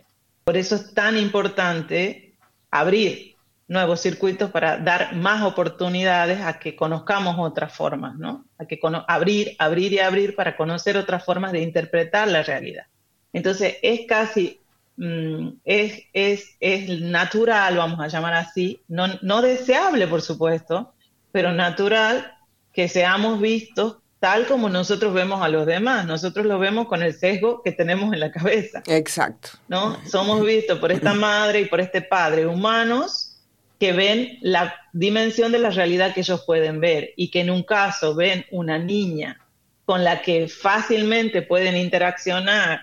Por 0.48 0.56
eso 0.56 0.76
es 0.76 0.94
tan 0.94 1.18
importante 1.18 2.34
abrir 2.70 3.36
nuevos 3.66 4.00
circuitos 4.00 4.50
para 4.50 4.78
dar 4.78 5.14
más 5.14 5.42
oportunidades 5.42 6.40
a 6.40 6.58
que 6.58 6.74
conozcamos 6.74 7.36
otras 7.38 7.70
formas, 7.70 8.16
¿no? 8.16 8.46
A 8.56 8.64
que 8.64 8.80
abrir, 9.08 9.54
abrir 9.58 9.92
y 9.92 9.98
abrir 9.98 10.34
para 10.34 10.56
conocer 10.56 10.96
otras 10.96 11.22
formas 11.22 11.52
de 11.52 11.60
interpretar 11.60 12.28
la 12.28 12.42
realidad. 12.42 12.86
Entonces, 13.34 13.76
es 13.82 14.06
casi, 14.08 14.58
mm, 14.96 15.48
es, 15.66 16.04
es, 16.14 16.56
es, 16.60 16.98
natural, 17.02 17.76
vamos 17.76 18.00
a 18.00 18.08
llamar 18.08 18.32
así, 18.32 18.80
no, 18.88 19.06
no 19.20 19.42
deseable, 19.42 20.06
por 20.06 20.22
supuesto, 20.22 20.94
pero 21.30 21.52
natural 21.52 22.38
que 22.72 22.88
seamos 22.88 23.38
vistos 23.38 23.98
tal 24.20 24.46
como 24.46 24.68
nosotros 24.68 25.14
vemos 25.14 25.42
a 25.42 25.48
los 25.48 25.66
demás. 25.66 26.06
Nosotros 26.06 26.46
lo 26.46 26.58
vemos 26.58 26.88
con 26.88 27.02
el 27.02 27.14
sesgo 27.14 27.62
que 27.62 27.72
tenemos 27.72 28.12
en 28.12 28.20
la 28.20 28.32
cabeza. 28.32 28.82
Exacto. 28.86 29.50
¿No? 29.68 29.98
Somos 30.06 30.44
vistos 30.44 30.78
por 30.78 30.92
esta 30.92 31.14
madre 31.14 31.60
y 31.60 31.64
por 31.66 31.80
este 31.80 32.02
padre 32.02 32.46
humanos 32.46 33.36
que 33.78 33.92
ven 33.92 34.38
la 34.40 34.74
dimensión 34.92 35.52
de 35.52 35.60
la 35.60 35.70
realidad 35.70 36.12
que 36.12 36.20
ellos 36.20 36.42
pueden 36.44 36.80
ver 36.80 37.12
y 37.16 37.30
que 37.30 37.40
en 37.40 37.50
un 37.50 37.62
caso 37.62 38.14
ven 38.14 38.44
una 38.50 38.78
niña 38.78 39.40
con 39.84 40.04
la 40.04 40.20
que 40.20 40.48
fácilmente 40.48 41.42
pueden 41.42 41.76
interaccionar, 41.76 42.82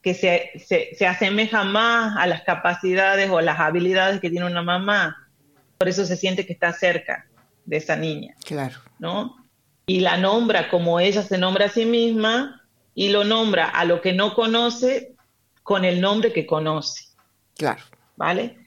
que 0.00 0.14
se, 0.14 0.52
se, 0.64 1.06
asemeja 1.06 1.64
más 1.64 2.16
a 2.16 2.26
las 2.26 2.42
capacidades 2.42 3.28
o 3.28 3.40
las 3.40 3.58
habilidades 3.58 4.20
que 4.20 4.30
tiene 4.30 4.46
una 4.46 4.62
mamá, 4.62 5.28
por 5.76 5.88
eso 5.88 6.06
se 6.06 6.16
siente 6.16 6.46
que 6.46 6.52
está 6.52 6.72
cerca 6.72 7.26
de 7.64 7.76
esa 7.76 7.96
niña. 7.96 8.36
Claro. 8.44 8.76
¿No? 8.98 9.45
Y 9.86 10.00
la 10.00 10.16
nombra 10.16 10.68
como 10.68 10.98
ella 11.00 11.22
se 11.22 11.38
nombra 11.38 11.66
a 11.66 11.70
sí 11.70 11.86
misma 11.86 12.64
y 12.94 13.10
lo 13.10 13.24
nombra 13.24 13.68
a 13.68 13.84
lo 13.84 14.00
que 14.00 14.12
no 14.12 14.34
conoce 14.34 15.14
con 15.62 15.84
el 15.84 16.00
nombre 16.00 16.32
que 16.32 16.46
conoce. 16.46 17.04
Claro. 17.54 17.82
¿Vale? 18.16 18.66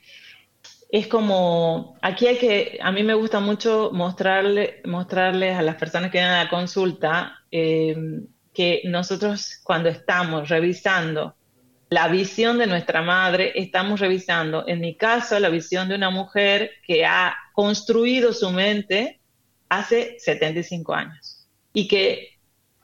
es 0.89 1.07
como, 1.07 1.97
aquí 2.01 2.25
hay 2.25 2.37
que, 2.37 2.79
a 2.81 2.91
mí 2.91 3.03
me 3.03 3.13
gusta 3.13 3.39
mucho 3.39 3.91
mostrarle, 3.93 4.81
mostrarles 4.85 5.55
a 5.55 5.61
las 5.61 5.75
personas 5.75 6.09
que 6.09 6.17
vienen 6.17 6.33
a 6.33 6.43
la 6.45 6.49
consulta 6.49 7.43
eh, 7.51 7.95
que 8.53 8.81
nosotros 8.85 9.59
cuando 9.63 9.89
estamos 9.89 10.49
revisando 10.49 11.35
la 11.91 12.07
visión 12.07 12.57
de 12.57 12.67
nuestra 12.67 13.01
madre, 13.01 13.51
estamos 13.55 13.99
revisando, 13.99 14.67
en 14.67 14.79
mi 14.79 14.95
caso, 14.95 15.39
la 15.39 15.49
visión 15.49 15.89
de 15.89 15.95
una 15.95 16.09
mujer 16.09 16.71
que 16.85 17.05
ha 17.05 17.35
construido 17.53 18.33
su 18.33 18.51
mente 18.51 19.18
hace 19.69 20.19
75 20.19 20.93
años 20.93 21.47
y 21.73 21.87
que 21.87 22.39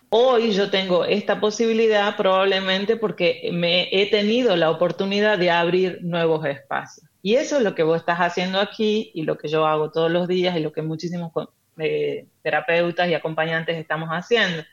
hoy 0.09 0.51
yo 0.51 0.69
tengo 0.69 1.03
esta 1.03 1.39
posibilidad 1.39 2.15
probablemente 2.15 2.95
porque 2.95 3.49
me 3.51 3.89
he 3.91 4.09
tenido 4.09 4.55
la 4.55 4.71
oportunidad 4.71 5.37
de 5.37 5.51
abrir 5.51 5.99
nuevos 6.01 6.45
espacios. 6.45 7.07
Y 7.21 7.35
eso 7.35 7.57
es 7.57 7.63
lo 7.63 7.73
que 7.73 7.83
vos 7.83 7.97
estás 7.97 8.19
haciendo 8.19 8.59
aquí 8.59 9.11
y 9.15 9.23
lo 9.23 9.37
que 9.37 9.47
yo 9.47 9.65
hago 9.65 9.91
todos 9.91 10.11
los 10.11 10.27
días 10.27 10.55
y 10.55 10.59
lo 10.59 10.71
que 10.71 10.83
muchísimos 10.83 11.31
eh, 11.79 12.27
terapeutas 12.43 13.09
y 13.09 13.15
acompañantes 13.15 13.77
estamos 13.77 14.09
haciendo. 14.09 14.63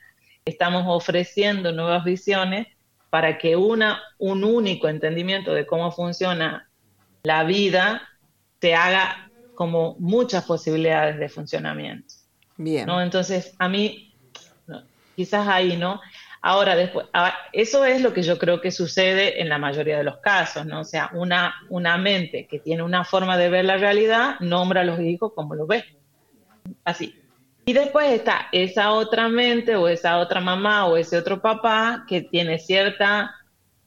Estamos 0.44 0.84
ofreciendo 0.86 1.72
nuevas 1.72 2.04
visiones 2.04 2.66
para 3.08 3.38
que 3.38 3.56
una, 3.56 4.02
un 4.18 4.44
único 4.44 4.88
entendimiento 4.88 5.54
de 5.54 5.66
cómo 5.66 5.92
funciona 5.92 6.68
la 7.22 7.44
vida 7.44 8.08
te 8.58 8.74
haga 8.74 9.31
como 9.54 9.96
muchas 9.98 10.44
posibilidades 10.44 11.18
de 11.18 11.28
funcionamiento. 11.28 12.14
Bien. 12.56 12.86
¿no? 12.86 13.00
Entonces, 13.00 13.54
a 13.58 13.68
mí, 13.68 14.14
quizás 15.16 15.46
ahí, 15.48 15.76
¿no? 15.76 16.00
Ahora, 16.44 16.74
después, 16.74 17.06
ah, 17.12 17.32
eso 17.52 17.84
es 17.84 18.02
lo 18.02 18.12
que 18.12 18.22
yo 18.22 18.36
creo 18.36 18.60
que 18.60 18.72
sucede 18.72 19.40
en 19.40 19.48
la 19.48 19.58
mayoría 19.58 19.96
de 19.96 20.02
los 20.02 20.18
casos, 20.18 20.66
¿no? 20.66 20.80
O 20.80 20.84
sea, 20.84 21.10
una, 21.14 21.54
una 21.68 21.96
mente 21.98 22.48
que 22.48 22.58
tiene 22.58 22.82
una 22.82 23.04
forma 23.04 23.38
de 23.38 23.48
ver 23.48 23.64
la 23.64 23.76
realidad, 23.76 24.40
nombra 24.40 24.80
a 24.80 24.84
los 24.84 24.98
hijos 25.00 25.32
como 25.34 25.54
lo 25.54 25.66
ve. 25.66 25.84
Así. 26.84 27.14
Y 27.64 27.72
después 27.72 28.10
está 28.10 28.48
esa 28.50 28.92
otra 28.92 29.28
mente 29.28 29.76
o 29.76 29.86
esa 29.86 30.18
otra 30.18 30.40
mamá 30.40 30.86
o 30.86 30.96
ese 30.96 31.16
otro 31.16 31.40
papá 31.40 32.04
que 32.08 32.22
tiene 32.22 32.58
cierta 32.58 33.36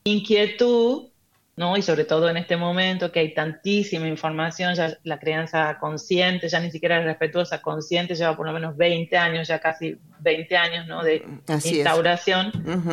inquietud 0.06 1.10
¿no? 1.56 1.78
Y 1.78 1.82
sobre 1.82 2.04
todo 2.04 2.30
en 2.30 2.38
este 2.38 2.58
momento 2.58 3.12
que 3.12 3.20
hay 3.20 3.34
tantísima 3.34 4.08
información, 4.08 4.76
ya 4.76 4.98
la 5.04 5.20
crianza 5.20 5.78
consciente, 5.80 6.50
ya 6.50 6.60
ni 6.60 6.70
siquiera 6.70 7.00
es 7.00 7.06
respetuosa, 7.06 7.62
consciente, 7.62 8.16
lleva 8.16 8.36
por 8.36 8.46
lo 8.46 8.52
menos 8.52 8.76
20 8.76 9.16
años, 9.18 9.48
ya 9.48 9.60
casi 9.60 9.98
20 10.20 10.58
años, 10.58 10.88
¿no? 10.88 11.02
De 11.04 11.26
instauración, 11.48 12.52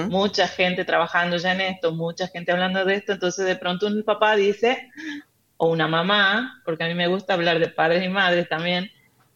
mucha 0.08 0.46
gente 0.46 0.84
trabajando 0.84 1.36
ya 1.38 1.52
en 1.52 1.60
esto, 1.62 1.92
mucha 1.92 2.28
gente 2.28 2.52
hablando 2.52 2.84
de 2.84 2.94
esto, 2.94 3.12
entonces 3.12 3.44
de 3.46 3.56
pronto 3.56 3.86
un 3.88 4.04
papá 4.04 4.36
dice, 4.36 4.90
o 5.56 5.68
una 5.68 5.88
mamá, 5.88 6.62
porque 6.64 6.84
a 6.84 6.88
mí 6.88 6.94
me 6.94 7.08
gusta 7.08 7.34
hablar 7.34 7.58
de 7.58 7.68
padres 7.68 8.04
y 8.04 8.08
madres 8.08 8.48
también, 8.48 8.90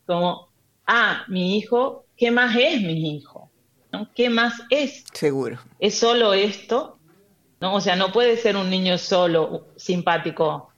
como, 0.07 0.49
ah, 0.87 1.25
mi 1.27 1.57
hijo, 1.57 2.07
¿qué 2.17 2.31
más 2.31 2.55
es 2.57 2.81
mi 2.81 3.17
hijo? 3.17 3.51
¿No? 3.93 4.09
¿Qué 4.15 4.31
más 4.31 4.55
es? 4.71 5.05
Seguro. 5.13 5.59
¿Es 5.81 5.99
solo 5.99 6.33
esto? 6.33 6.96
¿No? 7.61 7.75
O 7.75 7.81
sea, 7.81 7.97
no 7.97 8.13
puede 8.13 8.37
ser 8.37 8.57
un 8.57 8.71
niño 8.71 8.99
solo 8.99 9.69
simpático 9.77 10.71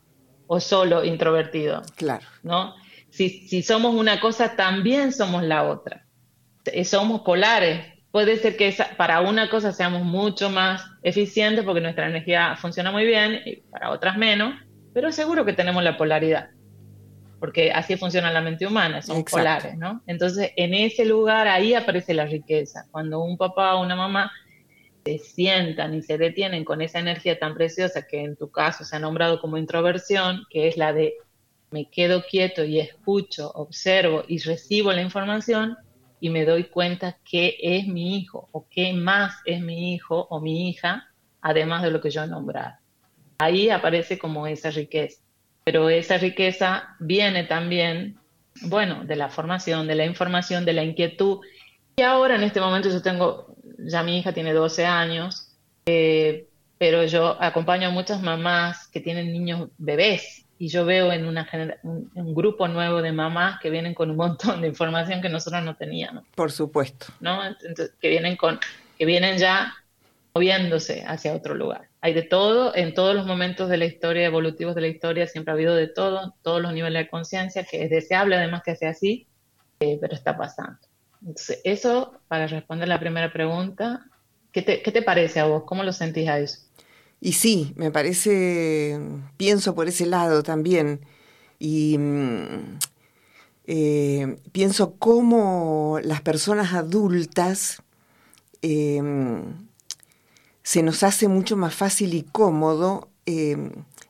o 0.46 0.60
solo 0.60 1.04
introvertido. 1.04 1.82
Claro. 1.96 2.26
¿no? 2.42 2.74
Si, 3.10 3.48
si 3.48 3.62
somos 3.62 3.94
una 3.94 4.20
cosa, 4.20 4.56
también 4.56 5.12
somos 5.12 5.42
la 5.42 5.64
otra. 5.64 6.04
Eh, 6.66 6.84
somos 6.84 7.22
polares. 7.22 7.94
Puede 8.10 8.38
ser 8.38 8.56
que 8.56 8.74
para 8.96 9.20
una 9.20 9.50
cosa 9.50 9.72
seamos 9.72 10.02
mucho 10.02 10.50
más 10.50 10.84
eficientes 11.02 11.64
porque 11.64 11.80
nuestra 11.80 12.08
energía 12.08 12.56
funciona 12.56 12.90
muy 12.90 13.04
bien 13.04 13.40
y 13.44 13.56
para 13.56 13.90
otras 13.90 14.16
menos, 14.16 14.54
pero 14.94 15.12
seguro 15.12 15.44
que 15.44 15.52
tenemos 15.52 15.84
la 15.84 15.98
polaridad, 15.98 16.48
porque 17.38 17.70
así 17.70 17.96
funciona 17.96 18.32
la 18.32 18.40
mente 18.40 18.66
humana, 18.66 19.02
somos 19.02 19.24
polares, 19.30 19.76
¿no? 19.76 20.02
Entonces, 20.06 20.52
en 20.56 20.72
ese 20.72 21.04
lugar 21.04 21.48
ahí 21.48 21.74
aparece 21.74 22.14
la 22.14 22.24
riqueza. 22.24 22.86
Cuando 22.90 23.20
un 23.20 23.36
papá 23.36 23.74
o 23.74 23.82
una 23.82 23.94
mamá 23.94 24.32
se 25.04 25.18
sientan 25.18 25.94
y 25.94 26.02
se 26.02 26.18
detienen 26.18 26.64
con 26.64 26.82
esa 26.82 26.98
energía 26.98 27.38
tan 27.38 27.54
preciosa 27.54 28.06
que 28.06 28.22
en 28.22 28.36
tu 28.36 28.50
caso 28.50 28.84
se 28.84 28.96
ha 28.96 28.98
nombrado 28.98 29.40
como 29.40 29.56
introversión, 29.56 30.44
que 30.50 30.68
es 30.68 30.76
la 30.76 30.92
de 30.92 31.14
me 31.70 31.90
quedo 31.90 32.22
quieto 32.22 32.64
y 32.64 32.80
escucho, 32.80 33.50
observo 33.54 34.24
y 34.26 34.38
recibo 34.38 34.92
la 34.92 35.02
información 35.02 35.76
y 36.20 36.30
me 36.30 36.44
doy 36.44 36.64
cuenta 36.64 37.18
qué 37.24 37.56
es 37.60 37.86
mi 37.86 38.18
hijo 38.18 38.48
o 38.52 38.66
qué 38.68 38.92
más 38.92 39.36
es 39.44 39.60
mi 39.60 39.94
hijo 39.94 40.26
o 40.30 40.40
mi 40.40 40.68
hija, 40.70 41.08
además 41.40 41.82
de 41.82 41.90
lo 41.90 42.00
que 42.00 42.10
yo 42.10 42.22
he 42.22 42.26
nombrado. 42.26 42.74
Ahí 43.38 43.70
aparece 43.70 44.18
como 44.18 44.46
esa 44.46 44.70
riqueza. 44.70 45.22
Pero 45.64 45.90
esa 45.90 46.16
riqueza 46.16 46.96
viene 46.98 47.44
también, 47.44 48.18
bueno, 48.62 49.04
de 49.04 49.16
la 49.16 49.28
formación, 49.28 49.86
de 49.86 49.94
la 49.94 50.06
información, 50.06 50.64
de 50.64 50.72
la 50.72 50.82
inquietud. 50.82 51.40
Y 51.96 52.02
ahora 52.02 52.36
en 52.36 52.42
este 52.42 52.60
momento 52.60 52.88
yo 52.88 53.02
tengo 53.02 53.54
ya 53.78 54.02
mi 54.02 54.18
hija 54.18 54.32
tiene 54.32 54.52
12 54.52 54.84
años, 54.84 55.48
eh, 55.86 56.46
pero 56.76 57.04
yo 57.04 57.40
acompaño 57.40 57.88
a 57.88 57.90
muchas 57.90 58.22
mamás 58.22 58.88
que 58.88 59.00
tienen 59.00 59.32
niños 59.32 59.68
bebés 59.78 60.44
y 60.58 60.68
yo 60.68 60.84
veo 60.84 61.12
en 61.12 61.26
una 61.26 61.48
un, 61.82 62.10
un, 62.14 62.34
grupo 62.34 62.66
nuevo 62.68 63.00
de 63.00 63.12
mamás 63.12 63.60
que 63.60 63.70
vienen 63.70 63.94
con 63.94 64.10
un 64.10 64.16
montón 64.16 64.60
de 64.60 64.68
información 64.68 65.20
que 65.22 65.28
nosotros 65.28 65.62
no 65.62 65.76
teníamos. 65.76 66.24
Por 66.34 66.50
supuesto. 66.50 67.06
¿no? 67.20 67.44
Entonces, 67.44 67.92
que 68.00 68.08
vienen 68.08 68.36
con 68.36 68.58
que 68.98 69.06
vienen 69.06 69.38
ya 69.38 69.72
moviéndose 70.34 71.04
hacia 71.06 71.34
otro 71.34 71.54
lugar. 71.54 71.88
Hay 72.00 72.12
de 72.12 72.22
todo, 72.22 72.74
en 72.76 72.94
todos 72.94 73.14
los 73.14 73.26
momentos 73.26 73.68
de 73.68 73.76
la 73.76 73.86
historia, 73.86 74.26
evolutivos 74.26 74.74
de 74.74 74.82
la 74.82 74.88
historia, 74.88 75.26
siempre 75.26 75.52
ha 75.52 75.54
habido 75.54 75.74
de 75.74 75.88
todo, 75.88 76.34
todos 76.42 76.60
los 76.60 76.72
niveles 76.72 77.04
de 77.04 77.08
conciencia, 77.08 77.64
que 77.64 77.84
es 77.84 77.90
deseable 77.90 78.36
además 78.36 78.62
que 78.64 78.76
sea 78.76 78.90
así, 78.90 79.26
eh, 79.80 79.98
pero 80.00 80.14
está 80.14 80.36
pasando. 80.36 80.78
Eso, 81.64 82.12
para 82.28 82.46
responder 82.46 82.88
la 82.88 83.00
primera 83.00 83.32
pregunta, 83.32 84.06
¿qué 84.52 84.62
te, 84.62 84.82
¿qué 84.82 84.92
te 84.92 85.02
parece 85.02 85.40
a 85.40 85.46
vos? 85.46 85.64
¿Cómo 85.64 85.82
lo 85.82 85.92
sentís 85.92 86.28
a 86.28 86.38
eso? 86.38 86.60
Y 87.20 87.32
sí, 87.32 87.72
me 87.76 87.90
parece, 87.90 88.98
pienso 89.36 89.74
por 89.74 89.88
ese 89.88 90.06
lado 90.06 90.42
también. 90.42 91.00
Y 91.58 91.98
mm, 91.98 92.78
eh, 93.66 94.36
pienso 94.52 94.94
cómo 94.98 95.98
las 96.02 96.20
personas 96.20 96.72
adultas 96.74 97.82
eh, 98.62 99.02
se 100.62 100.82
nos 100.82 101.02
hace 101.02 101.28
mucho 101.28 101.56
más 101.56 101.74
fácil 101.74 102.14
y 102.14 102.22
cómodo 102.22 103.08
eh, 103.26 103.56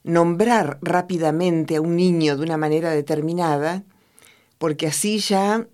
nombrar 0.05 0.79
rápidamente 0.83 1.77
a 1.77 1.81
un 1.81 1.97
niño 1.97 2.37
de 2.37 2.43
una 2.43 2.57
manera 2.57 2.91
determinada, 2.91 3.85
porque 4.59 4.87
así 4.87 5.19
ya 5.19 5.67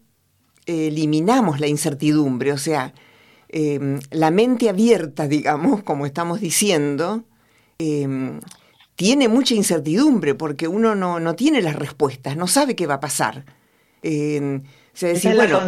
eliminamos 0.66 1.60
la 1.60 1.66
incertidumbre, 1.66 2.52
o 2.52 2.58
sea, 2.58 2.94
eh, 3.48 4.00
la 4.10 4.30
mente 4.30 4.68
abierta, 4.68 5.28
digamos, 5.28 5.82
como 5.82 6.06
estamos 6.06 6.40
diciendo, 6.40 7.24
eh, 7.78 8.40
tiene 8.96 9.28
mucha 9.28 9.54
incertidumbre 9.54 10.34
porque 10.34 10.68
uno 10.68 10.94
no, 10.94 11.34
tiene 11.34 11.62
las 11.62 11.76
respuestas, 11.76 12.36
no 12.36 12.46
sabe 12.46 12.76
qué 12.76 12.86
va 12.86 12.94
a 12.94 13.00
pasar. 13.00 13.44
Eh, 14.02 14.60
decir, 15.00 15.34
bueno, 15.34 15.60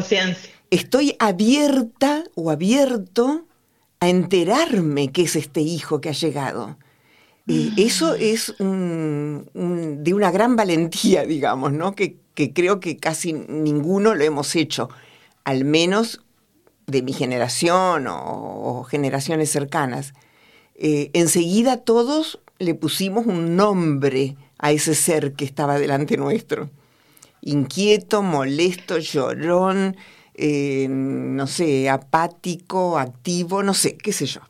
estoy 0.71 1.17
abierta 1.19 2.25
o 2.35 2.51
abierto 2.51 3.47
a 4.01 4.09
enterarme 4.09 5.11
qué 5.11 5.23
es 5.23 5.37
este 5.37 5.61
hijo 5.61 6.01
que 6.01 6.11
ha 6.11 6.13
llegado. 6.13 6.77
Mm. 7.47 7.69
eso 7.77 8.15
es 8.15 8.55
de 8.59 10.15
una 10.15 10.31
gran 10.33 10.57
valentía, 10.57 11.23
digamos, 11.27 11.73
¿no? 11.73 11.95
Que, 11.95 12.19
creo 12.55 12.81
que 12.81 12.99
casi 12.99 13.33
ninguno 13.33 14.15
lo 14.15 14.23
hemos 14.23 14.55
hecho, 14.57 14.91
al 15.45 15.65
menos 15.65 16.21
de 16.87 17.03
mi 17.03 17.13
generación 17.13 18.07
o, 18.09 18.85
generaciones 18.85 19.51
cercanas. 19.51 20.13
Eh, 20.75 21.11
enseguida 21.15 21.79
todos 21.79 22.41
le 22.59 22.75
pusimos 22.75 23.27
un 23.27 23.57
nombre 23.57 24.37
a 24.59 24.73
ese 24.73 24.95
ser 24.95 25.33
que 25.33 25.47
estaba 25.47 25.79
delante 25.79 26.19
nuestro. 26.19 26.69
Inquieto, 27.41 28.23
molesto, 28.23 28.99
llorón, 28.99 29.97
eh, 30.35 30.89
no 30.91 31.47
sé, 31.47 31.89
apático, 31.89 32.99
activo, 32.99 33.63
no 33.63 33.73
sé, 33.73 33.97
qué 33.97 34.13
sé 34.13 34.27
yo. 34.27 34.41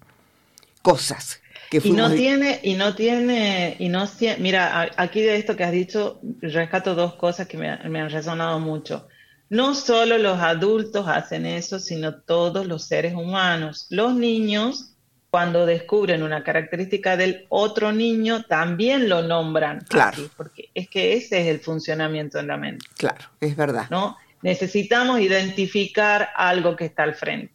Cosas 0.83 1.41
que 1.81 1.89
Y 1.89 1.93
no 1.93 2.11
tiene, 2.11 2.61
y 2.63 2.75
no 2.75 2.95
tiene, 2.95 3.77
y 3.79 3.89
no 3.89 4.09
mira, 4.39 4.91
aquí 4.97 5.21
de 5.21 5.37
esto 5.37 5.57
que 5.57 5.65
has 5.65 5.73
dicho, 5.73 6.21
rescato 6.41 6.95
dos 6.95 7.15
cosas 7.15 7.47
que 7.47 7.57
me, 7.57 7.77
me 7.89 8.01
han 8.01 8.11
resonado 8.11 8.59
mucho. 8.61 9.09
No 9.49 9.75
solo 9.75 10.19
los 10.19 10.39
adultos 10.41 11.07
hacen 11.07 11.47
eso, 11.47 11.79
sino 11.79 12.17
todos 12.17 12.67
los 12.67 12.85
seres 12.85 13.15
humanos. 13.15 13.87
Los 13.91 14.15
niños, 14.15 14.95
cuando 15.31 15.67
descubren 15.67 16.23
una 16.23 16.43
característica 16.43 17.17
del 17.17 17.47
otro 17.49 17.93
niño, 17.93 18.43
también 18.43 19.09
lo 19.09 19.23
nombran. 19.23 19.81
Claro. 19.89 20.29
porque 20.37 20.71
es 20.75 20.89
que 20.89 21.15
ese 21.15 21.43
es 21.43 21.47
el 21.47 21.61
funcionamiento 21.61 22.39
en 22.41 22.49
la 22.49 22.57
mente. 22.57 22.87
Claro, 22.97 23.25
es 23.41 23.57
verdad. 23.57 23.87
¿no? 23.91 24.17
necesitamos 24.43 25.21
identificar 25.21 26.29
algo 26.37 26.77
que 26.77 26.85
está 26.85 27.03
al 27.03 27.15
frente. 27.15 27.53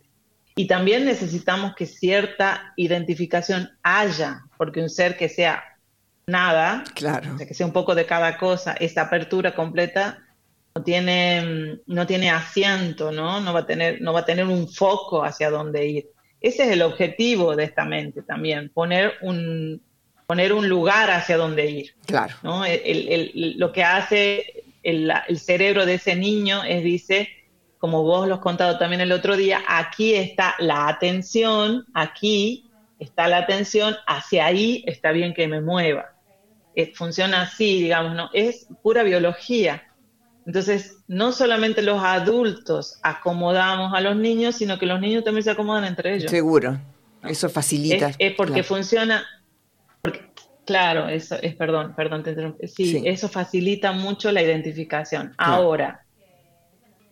Y 0.56 0.68
también 0.68 1.06
necesitamos 1.06 1.76
que 1.76 1.86
cierta 1.86 2.74
identificación 2.76 3.70
haya, 3.84 4.44
porque 4.58 4.82
un 4.82 4.90
ser 4.90 5.18
que 5.18 5.30
sea 5.30 5.64
nada, 6.28 6.84
claro. 6.94 7.38
que 7.38 7.54
sea 7.54 7.66
un 7.66 7.74
poco 7.74 7.96
de 7.96 8.06
cada 8.06 8.38
cosa, 8.38 8.74
esta 8.74 9.04
apertura 9.04 9.56
completa 9.56 10.20
no 10.76 10.84
tiene, 10.84 11.80
no 11.86 12.08
tiene 12.08 12.30
asiento, 12.30 13.12
¿no? 13.12 13.40
No 13.40 13.54
va, 13.54 13.62
a 13.62 13.66
tener, 13.66 14.02
no 14.02 14.14
va 14.14 14.22
a 14.22 14.26
tener 14.26 14.46
un 14.46 14.70
foco 14.70 15.24
hacia 15.24 15.50
dónde 15.50 15.86
ir. 15.86 16.10
Ese 16.40 16.64
es 16.64 16.72
el 16.72 16.82
objetivo 16.82 17.56
de 17.56 17.66
esta 17.66 17.86
mente 17.86 18.22
también, 18.24 18.70
poner 18.70 19.14
un, 19.22 19.82
poner 20.28 20.54
un 20.54 20.68
lugar 20.68 21.12
hacia 21.12 21.38
dónde 21.38 21.70
ir. 21.70 21.96
Claro. 22.06 22.36
¿no? 22.42 22.64
lo 22.64 23.72
que 23.72 23.84
hace 23.84 24.64
el, 24.82 25.12
cerebro 25.38 25.86
de 25.86 25.96
ese 25.96 26.16
niño 26.16 26.64
es, 26.64 26.84
dice, 26.84 27.30
como 27.82 28.04
vos 28.04 28.28
lo 28.28 28.36
has 28.36 28.42
contado 28.42 28.78
también 28.78 29.02
el 29.02 29.12
otro 29.12 29.36
día, 29.36 29.64
aquí 29.68 30.14
está 30.14 30.54
la 30.60 30.88
atención, 30.88 31.84
aquí 31.96 32.70
está 33.00 33.28
la 33.28 33.38
atención, 33.38 33.96
hacia 34.06 34.46
ahí 34.46 34.84
está 34.86 35.12
bien 35.12 35.34
que 35.34 35.48
me 35.48 35.62
mueva. 35.62 36.14
Eh, 36.76 36.94
funciona 36.94 37.42
así, 37.42 37.82
digamos, 37.82 38.14
¿no? 38.14 38.30
Es 38.34 38.68
pura 38.84 39.02
biología. 39.02 39.82
Entonces, 40.46 41.00
no 41.08 41.32
solamente 41.32 41.82
los 41.82 42.04
adultos 42.04 43.00
acomodamos 43.02 43.96
a 43.96 44.02
los 44.02 44.16
niños, 44.16 44.58
sino 44.58 44.78
que 44.78 44.86
los 44.86 45.02
niños 45.02 45.24
también 45.24 45.44
se 45.44 45.50
acomodan 45.50 45.86
entre 45.86 46.14
ellos. 46.14 46.30
Seguro, 46.30 46.80
eso 47.24 47.50
facilita. 47.50 48.12
Es, 48.20 48.36
porque 48.36 48.62
funciona, 48.62 49.26
Claro, 50.66 51.10
eso 51.10 51.36
es, 51.42 51.56
perdón, 51.56 51.96
perdón, 51.96 52.22
te 52.22 52.30
interrumpí. 52.30 52.68
Sí, 52.68 53.02
eso 53.06 53.28
facilita 53.28 53.92
mucho 53.92 54.32
la 54.32 54.44
identificación. 54.44 55.34
Ahora, 55.40 56.06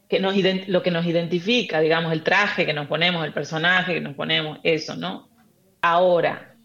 que 0.10 0.20
nos, 0.20 0.36
lo 0.68 0.82
que 0.82 0.92
nos 0.92 1.06
identifica, 1.06 1.80
digamos, 1.80 2.12
el 2.12 2.24
traje 2.24 2.66
que 2.66 2.74
nos 2.74 2.88
ponemos, 2.88 3.24
el 3.24 3.32
personaje 3.32 3.94
que 3.94 4.02
nos 4.02 4.16
ponemos, 4.16 4.58
eso, 4.64 4.96
¿no? 4.96 5.30
Ahora, 5.82 6.56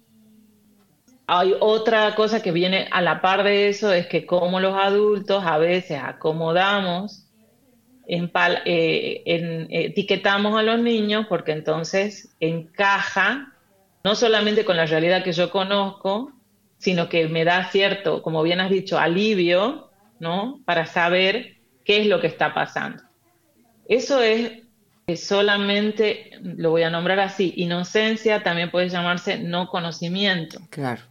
hay 1.27 1.55
otra 1.61 2.15
cosa 2.15 2.43
que 2.43 2.53
viene 2.53 2.89
a 2.91 3.03
la 3.03 3.21
par 3.21 3.45
de 3.45 3.69
eso, 3.69 3.93
es 3.93 4.07
que 4.07 4.25
como 4.25 4.61
los 4.61 4.75
adultos 4.75 5.45
a 5.45 5.59
veces 5.59 6.01
acomodamos, 6.03 7.27
eh, 8.07 9.23
etiquetamos 9.71 10.59
a 10.59 10.63
los 10.63 10.79
niños 10.79 11.27
porque 11.27 11.53
entonces 11.53 12.35
encaja 12.41 13.55
no 14.03 14.15
solamente 14.15 14.67
con 14.67 14.77
la 14.77 14.85
realidad 14.85 15.25
que 15.25 15.33
yo 15.33 15.51
conozco, 15.51 16.33
sino 16.77 17.09
que 17.09 17.29
me 17.29 17.45
da 17.45 17.65
cierto, 17.71 18.21
como 18.21 18.43
bien 18.43 18.61
has 18.61 18.71
dicho, 18.71 18.99
alivio, 18.99 19.91
¿no? 20.19 20.61
Para 20.67 20.85
saber 20.85 21.57
qué 21.85 22.03
es 22.03 22.07
lo 22.07 22.21
que 22.21 22.27
está 22.27 22.53
pasando. 22.53 23.03
Eso 23.89 24.21
es, 24.23 24.63
solamente, 25.17 26.31
lo 26.43 26.71
voy 26.71 26.83
a 26.83 26.91
nombrar 26.91 27.21
así, 27.21 27.53
inocencia 27.57 28.43
también 28.43 28.71
puede 28.71 28.89
llamarse 28.89 29.39
no 29.39 29.69
conocimiento. 29.69 30.61
Claro. 30.71 31.03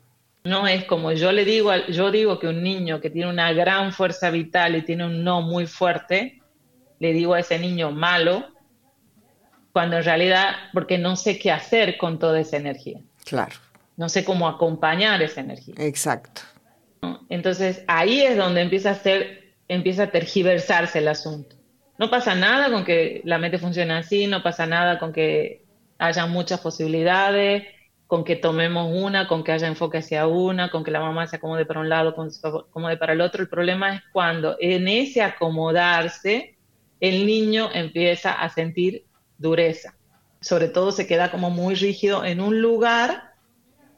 No 0.43 0.67
es 0.67 0.83
como 0.85 1.13
yo 1.13 1.31
le 1.31 1.45
digo, 1.45 1.73
yo 1.87 2.11
digo 2.11 2.39
que 2.39 2.47
un 2.47 2.63
niño 2.63 2.99
que 2.99 3.09
tiene 3.09 3.29
una 3.29 3.53
gran 3.53 3.93
fuerza 3.93 4.29
vital 4.29 4.75
y 4.75 4.81
tiene 4.81 5.05
un 5.05 5.23
no 5.23 5.41
muy 5.41 5.67
fuerte, 5.67 6.41
le 6.99 7.13
digo 7.13 7.33
a 7.33 7.39
ese 7.39 7.59
niño 7.59 7.91
malo, 7.91 8.45
cuando 9.71 9.97
en 9.97 10.03
realidad, 10.03 10.55
porque 10.73 10.97
no 10.97 11.15
sé 11.15 11.39
qué 11.39 11.51
hacer 11.51 11.97
con 11.97 12.19
toda 12.19 12.39
esa 12.39 12.57
energía. 12.57 12.99
Claro 13.23 13.55
no 13.97 14.09
sé 14.09 14.23
cómo 14.23 14.47
acompañar 14.47 15.21
esa 15.21 15.41
energía. 15.41 15.75
Exacto. 15.77 16.41
Entonces 17.29 17.83
ahí 17.87 18.21
es 18.21 18.37
donde 18.37 18.61
empieza 18.61 18.91
a 18.91 18.95
ser, 18.95 19.55
empieza 19.67 20.03
a 20.03 20.11
tergiversarse 20.11 20.99
el 20.99 21.07
asunto. 21.07 21.55
No 21.97 22.09
pasa 22.09 22.35
nada 22.35 22.71
con 22.71 22.83
que 22.83 23.21
la 23.23 23.37
mente 23.37 23.59
funcione 23.59 23.93
así, 23.93 24.27
no 24.27 24.41
pasa 24.41 24.65
nada 24.65 24.99
con 24.99 25.13
que 25.13 25.63
haya 25.97 26.25
muchas 26.25 26.59
posibilidades, 26.59 27.63
con 28.07 28.23
que 28.23 28.35
tomemos 28.35 28.91
una, 28.93 29.27
con 29.27 29.43
que 29.43 29.51
haya 29.51 29.67
enfoque 29.67 29.99
hacia 29.99 30.27
una, 30.27 30.69
con 30.69 30.83
que 30.83 30.91
la 30.91 30.99
mamá 30.99 31.27
se 31.27 31.37
acomode 31.37 31.65
para 31.65 31.79
un 31.79 31.89
lado, 31.89 32.15
con 32.15 32.31
se 32.31 32.47
acomode 32.47 32.97
para 32.97 33.13
el 33.13 33.21
otro. 33.21 33.41
El 33.41 33.49
problema 33.49 33.95
es 33.95 34.01
cuando 34.11 34.57
en 34.59 34.87
ese 34.87 35.21
acomodarse 35.21 36.57
el 36.99 37.25
niño 37.25 37.69
empieza 37.73 38.33
a 38.33 38.49
sentir 38.49 39.05
dureza. 39.37 39.95
Sobre 40.41 40.67
todo 40.67 40.91
se 40.91 41.07
queda 41.07 41.31
como 41.31 41.49
muy 41.49 41.75
rígido 41.75 42.25
en 42.25 42.41
un 42.41 42.61
lugar 42.61 43.33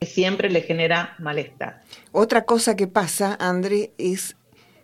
siempre 0.06 0.50
le 0.50 0.62
genera 0.62 1.16
malestar. 1.20 1.82
Otra 2.12 2.46
cosa 2.46 2.76
que 2.76 2.88
pasa, 2.88 3.36
André, 3.40 3.92
es 3.98 4.38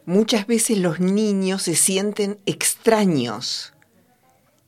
muchas 0.06 0.48
veces 0.48 0.78
los 0.78 1.00
niños 1.00 1.64
se 1.64 1.76
sienten 1.76 2.40
extraños 2.46 3.74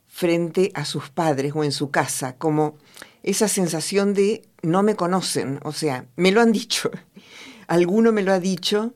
frente 0.07 0.71
a 0.75 0.85
sus 0.85 1.09
padres 1.09 1.53
o 1.55 1.63
en 1.63 1.71
su 1.71 1.89
casa, 1.89 2.35
como 2.35 2.77
esa 3.23 3.47
sensación 3.47 4.13
de 4.13 4.43
no 4.61 4.83
me 4.83 4.95
conocen, 4.95 5.59
o 5.63 5.71
sea, 5.71 6.05
me 6.15 6.31
lo 6.31 6.41
han 6.41 6.51
dicho, 6.51 6.91
alguno 7.67 8.11
me 8.11 8.21
lo 8.21 8.31
ha 8.31 8.39
dicho, 8.39 8.93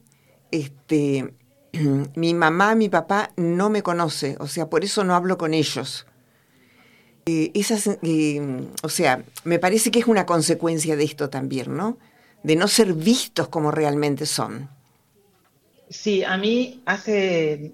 este, 0.52 1.34
mi 2.16 2.34
mamá, 2.34 2.76
mi 2.76 2.90
papá 2.90 3.32
no 3.36 3.70
me 3.70 3.84
conoce, 3.84 4.36
o 4.40 4.48
sea, 4.48 4.70
por 4.70 4.84
eso 4.84 5.04
no 5.04 5.16
hablo 5.16 5.38
con 5.38 5.54
ellos. 5.54 6.06
Eh, 7.26 7.52
eh, 7.54 8.68
o 8.84 8.90
sea, 8.90 9.24
me 9.44 9.60
parece 9.60 9.92
que 9.92 10.00
es 10.00 10.08
una 10.08 10.26
consecuencia 10.26 10.96
de 10.96 11.04
esto 11.04 11.30
también, 11.30 11.76
¿no? 11.76 11.98
De 12.44 12.56
no 12.56 12.70
ser 12.70 12.94
vistos 12.94 13.50
como 13.50 13.72
realmente 13.72 14.26
son. 14.26 14.70
Sí, 15.90 16.24
a 16.24 16.38
mí 16.38 16.82
hace, 16.86 17.72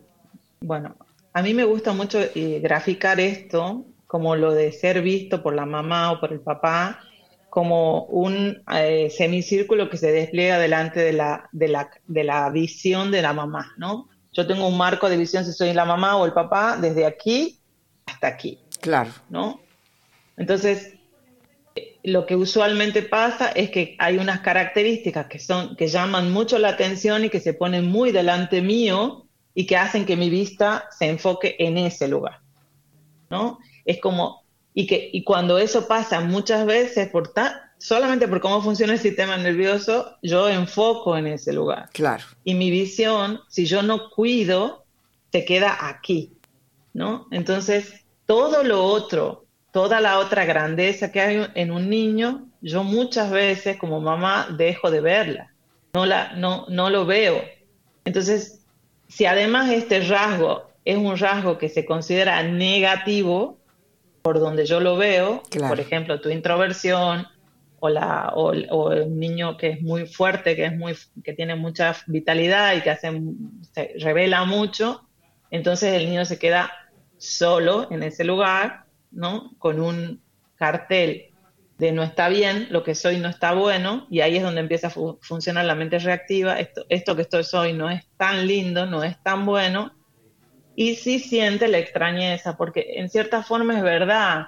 bueno, 0.61 0.95
a 1.33 1.41
mí 1.41 1.53
me 1.53 1.63
gusta 1.63 1.93
mucho 1.93 2.19
eh, 2.19 2.59
graficar 2.61 3.19
esto 3.19 3.85
como 4.07 4.35
lo 4.35 4.53
de 4.53 4.71
ser 4.71 5.01
visto 5.01 5.41
por 5.41 5.55
la 5.55 5.65
mamá 5.65 6.11
o 6.11 6.19
por 6.19 6.31
el 6.31 6.39
papá, 6.39 6.99
como 7.49 8.03
un 8.05 8.61
eh, 8.71 9.09
semicírculo 9.09 9.89
que 9.89 9.97
se 9.97 10.11
despliega 10.11 10.59
delante 10.59 10.99
de 10.99 11.13
la, 11.13 11.49
de, 11.51 11.67
la, 11.67 11.89
de 12.07 12.23
la 12.23 12.49
visión 12.49 13.09
de 13.09 13.23
la 13.23 13.33
mamá, 13.33 13.73
¿no? 13.77 14.09
Yo 14.31 14.45
tengo 14.47 14.67
un 14.67 14.77
marco 14.77 15.09
de 15.09 15.17
visión 15.17 15.45
si 15.45 15.53
soy 15.53 15.73
la 15.73 15.85
mamá 15.85 16.17
o 16.17 16.25
el 16.25 16.33
papá 16.33 16.77
desde 16.77 17.05
aquí 17.05 17.59
hasta 18.05 18.27
aquí. 18.27 18.59
Claro. 18.81 19.11
¿No? 19.29 19.59
Entonces, 20.37 20.93
lo 22.03 22.25
que 22.25 22.35
usualmente 22.35 23.01
pasa 23.01 23.49
es 23.49 23.69
que 23.71 23.95
hay 23.97 24.17
unas 24.17 24.41
características 24.41 25.27
que 25.27 25.39
son 25.39 25.75
que 25.77 25.87
llaman 25.87 26.31
mucho 26.31 26.59
la 26.59 26.69
atención 26.69 27.23
y 27.23 27.29
que 27.29 27.39
se 27.39 27.53
ponen 27.53 27.89
muy 27.89 28.11
delante 28.11 28.61
mío 28.61 29.27
y 29.55 29.65
que 29.65 29.77
hacen 29.77 30.05
que 30.05 30.17
mi 30.17 30.29
vista 30.29 30.89
se 30.97 31.05
enfoque 31.07 31.55
en 31.59 31.77
ese 31.77 32.07
lugar. 32.07 32.41
¿No? 33.29 33.59
Es 33.85 33.99
como 34.01 34.43
y 34.73 34.85
que 34.85 35.09
y 35.13 35.23
cuando 35.23 35.57
eso 35.57 35.87
pasa 35.87 36.19
muchas 36.19 36.65
veces 36.65 37.09
por 37.09 37.33
solamente 37.77 38.27
por 38.27 38.41
cómo 38.41 38.61
funciona 38.61 38.93
el 38.93 38.99
sistema 38.99 39.37
nervioso, 39.37 40.17
yo 40.21 40.49
enfoco 40.49 41.15
en 41.15 41.27
ese 41.27 41.53
lugar. 41.53 41.89
Claro. 41.93 42.25
Y 42.43 42.55
mi 42.55 42.69
visión, 42.69 43.39
si 43.47 43.65
yo 43.65 43.81
no 43.81 44.09
cuido, 44.09 44.85
se 45.31 45.45
queda 45.45 45.87
aquí, 45.87 46.37
¿no? 46.93 47.27
Entonces, 47.31 48.05
todo 48.25 48.63
lo 48.63 48.83
otro 48.83 49.42
toda 49.73 49.99
la 49.99 50.19
otra 50.19 50.45
grandeza 50.45 51.11
que 51.11 51.19
hay 51.19 51.47
en 51.55 51.71
un 51.71 51.89
niño, 51.89 52.47
yo 52.61 52.83
muchas 52.83 53.31
veces 53.31 53.75
como 53.77 53.99
mamá 53.99 54.47
dejo 54.55 54.91
de 54.91 55.01
verla, 55.01 55.51
no, 55.93 56.05
la, 56.05 56.33
no, 56.33 56.65
no 56.69 56.91
lo 56.91 57.07
veo. 57.07 57.43
Entonces, 58.05 58.63
si 59.07 59.25
además 59.25 59.71
este 59.71 60.01
rasgo 60.01 60.69
es 60.85 60.95
un 60.95 61.17
rasgo 61.17 61.57
que 61.57 61.69
se 61.69 61.85
considera 61.85 62.43
negativo, 62.43 63.57
por 64.21 64.39
donde 64.39 64.67
yo 64.67 64.79
lo 64.79 64.95
veo, 64.95 65.41
por 65.67 65.79
ejemplo, 65.79 66.21
tu 66.21 66.29
introversión 66.29 67.27
o, 67.79 67.89
la, 67.89 68.31
o, 68.35 68.91
el 68.91 69.19
niño 69.19 69.57
que 69.57 69.69
es 69.69 69.81
muy 69.81 70.05
fuerte, 70.05 70.55
que, 70.55 70.65
es 70.65 70.77
muy, 70.77 70.95
que 71.23 71.33
tiene 71.33 71.55
mucha 71.55 71.95
vitalidad 72.05 72.75
y 72.75 72.81
que 72.81 72.91
hace, 72.91 73.11
se 73.71 73.95
revela 73.99 74.45
mucho, 74.45 75.01
entonces 75.49 75.93
el 75.93 76.05
niño 76.05 76.25
se 76.25 76.37
queda 76.37 76.71
solo 77.17 77.87
en 77.91 78.03
ese 78.03 78.23
lugar 78.23 78.82
¿no? 79.13 79.53
Con 79.57 79.79
un 79.79 80.21
cartel 80.55 81.33
de 81.77 81.91
no 81.91 82.03
está 82.03 82.29
bien, 82.29 82.67
lo 82.69 82.83
que 82.83 82.95
soy 82.95 83.17
no 83.17 83.29
está 83.29 83.53
bueno, 83.53 84.07
y 84.09 84.21
ahí 84.21 84.37
es 84.37 84.43
donde 84.43 84.61
empieza 84.61 84.87
a 84.87 84.91
funcionar 85.21 85.65
la 85.65 85.75
mente 85.75 85.99
reactiva, 85.99 86.59
esto, 86.59 86.85
esto 86.89 87.15
que 87.15 87.23
estoy 87.23 87.43
soy 87.43 87.73
no 87.73 87.89
es 87.89 88.05
tan 88.17 88.47
lindo, 88.47 88.85
no 88.85 89.03
es 89.03 89.21
tan 89.23 89.45
bueno, 89.45 89.91
y 90.75 90.95
sí 90.95 91.19
siente 91.19 91.67
la 91.67 91.79
extrañeza, 91.79 92.57
porque 92.57 92.93
en 92.95 93.09
cierta 93.09 93.43
forma 93.43 93.75
es 93.75 93.83
verdad, 93.83 94.47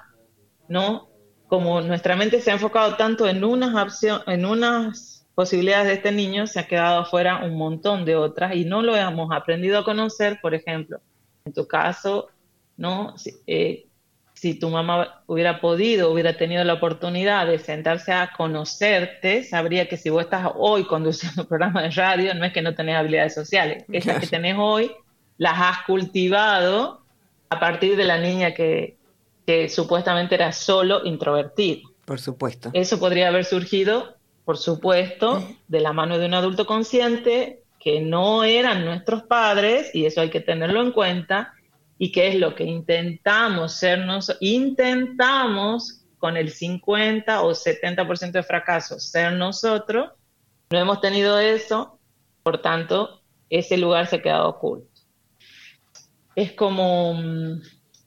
¿no? 0.68 1.10
Como 1.48 1.82
nuestra 1.82 2.16
mente 2.16 2.42
se 2.42 2.52
ha 2.52 2.56
enfocado 2.56 2.96
tanto 2.96 3.28
en 3.28 3.44
unas, 3.44 4.04
en 4.26 4.46
unas 4.46 5.28
posibilidades 5.36 5.88
de 5.88 5.94
este 5.94 6.12
niño, 6.12 6.48
se 6.48 6.60
ha 6.60 6.68
quedado 6.68 7.02
afuera 7.02 7.44
un 7.44 7.58
montón 7.58 8.06
de 8.06 8.16
otras 8.16 8.56
y 8.56 8.66
no 8.66 8.82
lo 8.82 8.96
hemos 8.96 9.30
aprendido 9.32 9.80
a 9.80 9.84
conocer, 9.84 10.40
por 10.42 10.56
ejemplo, 10.56 11.00
en 11.44 11.54
tu 11.54 11.68
caso, 11.68 12.30
¿no? 12.78 13.14
Eh, 13.46 13.88
si 14.36 14.54
tu 14.54 14.70
mamá 14.70 15.24
hubiera 15.28 15.60
podido, 15.60 16.12
hubiera 16.12 16.38
tenido 16.38 16.64
la 16.64 16.74
oportunidad 16.74 17.48
de 17.48 17.58
sentarse 17.58 18.12
a 18.12 18.32
conocerte, 18.36 19.44
sabría 19.44 19.88
que 19.88 19.98
si 19.98 20.10
vos 20.10 20.24
estás 20.24 20.52
hoy 20.56 20.84
conduciendo 20.84 21.44
un 21.44 21.48
programa 21.48 21.82
de 21.82 21.90
radio, 21.92 22.36
no 22.36 22.46
es 22.46 22.54
que 22.54 22.62
no 22.62 22.76
tenés 22.76 22.98
habilidades 22.98 23.34
sociales, 23.34 23.86
esas 23.92 24.20
que 24.20 24.28
tenés 24.28 24.56
hoy 24.60 24.92
las 25.38 25.54
has 25.58 25.86
cultivado 25.86 27.02
a 27.50 27.60
partir 27.60 27.96
de 27.96 28.04
la 28.04 28.18
niña 28.20 28.54
que, 28.54 28.98
que 29.48 29.70
supuestamente 29.70 30.36
era 30.36 30.52
solo 30.52 31.06
introvertida. 31.06 31.88
Por 32.06 32.20
supuesto. 32.20 32.70
Eso 32.74 33.00
podría 33.00 33.30
haber 33.30 33.46
surgido, 33.46 34.16
por 34.44 34.58
supuesto, 34.58 35.44
de 35.68 35.80
la 35.80 35.94
mano 35.94 36.20
de 36.20 36.26
un 36.26 36.34
adulto 36.34 36.66
consciente 36.66 37.62
que 37.80 38.02
no 38.02 38.44
eran 38.44 38.84
nuestros 38.84 39.24
padres, 39.24 39.94
y 39.94 40.06
eso 40.06 40.20
hay 40.20 40.30
que 40.30 40.42
tenerlo 40.42 40.82
en 40.82 40.92
cuenta, 40.92 41.54
y 41.98 42.12
qué 42.12 42.30
es 42.30 42.36
lo 42.36 42.56
que 42.56 42.66
intentamos 42.66 43.74
sernos, 43.74 44.36
intentamos 44.40 46.06
con 46.18 46.38
el 46.38 46.52
50 46.52 47.44
o 47.44 47.52
70% 47.52 48.32
de 48.32 48.44
fracaso 48.44 49.00
ser 49.00 49.34
nosotros, 49.34 50.12
no 50.70 50.80
hemos 50.80 51.00
tenido 51.00 51.40
eso, 51.40 52.00
por 52.44 52.62
tanto, 52.62 53.22
ese 53.50 53.78
lugar 53.78 54.08
se 54.08 54.18
ha 54.18 54.22
quedado 54.22 54.50
oculto. 54.50 54.90
Es 56.36 56.52
como, 56.54 57.14
mm, 57.14 57.62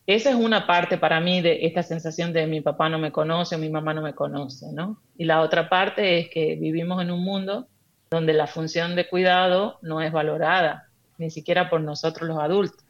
esa 0.06 0.30
es 0.30 0.36
una 0.36 0.66
parte 0.66 0.98
para 0.98 1.20
mí 1.20 1.40
de 1.40 1.66
esta 1.66 1.82
sensación 1.82 2.32
de 2.32 2.46
mi 2.46 2.60
papá 2.60 2.88
no 2.88 2.98
me 2.98 3.12
conoce 3.12 3.54
o 3.54 3.58
mi 3.58 3.70
mamá 3.70 3.94
no 3.94 4.02
me 4.02 4.14
conoce, 4.14 4.66
¿no? 4.72 5.00
Y 5.16 5.24
la 5.24 5.40
otra 5.40 5.68
parte 5.68 6.18
es 6.18 6.28
que 6.28 6.56
vivimos 6.56 7.00
en 7.02 7.10
un 7.10 7.22
mundo 7.22 7.68
donde 8.10 8.32
la 8.32 8.46
función 8.46 8.96
de 8.96 9.08
cuidado 9.08 9.78
no 9.82 10.02
es 10.02 10.10
valorada, 10.12 10.88
ni 11.18 11.30
siquiera 11.30 11.70
por 11.70 11.80
nosotros 11.80 12.28
los 12.28 12.38
adultos. 12.38 12.87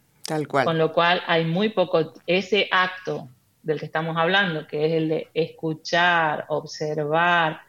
Con 0.64 0.78
lo 0.78 0.92
cual 0.92 1.22
hay 1.26 1.44
muy 1.44 1.70
poco, 1.70 2.12
ese 2.26 2.68
acto 2.70 3.28
del 3.62 3.78
que 3.78 3.86
estamos 3.86 4.16
hablando, 4.16 4.66
que 4.66 4.86
es 4.86 4.92
el 4.92 5.08
de 5.08 5.28
escuchar, 5.34 6.44
observar, 6.48 7.60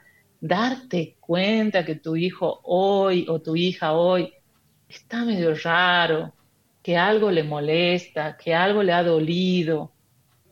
darte 0.41 1.17
cuenta 1.19 1.85
que 1.85 1.95
tu 1.95 2.15
hijo 2.15 2.59
hoy 2.63 3.25
o 3.29 3.39
tu 3.39 3.55
hija 3.55 3.93
hoy 3.93 4.33
está 4.87 5.23
medio 5.25 5.53
raro, 5.55 6.33
que 6.81 6.97
algo 6.97 7.31
le 7.31 7.43
molesta, 7.43 8.37
que 8.37 8.55
algo 8.55 8.81
le 8.83 8.93
ha 8.93 9.03
dolido, 9.03 9.91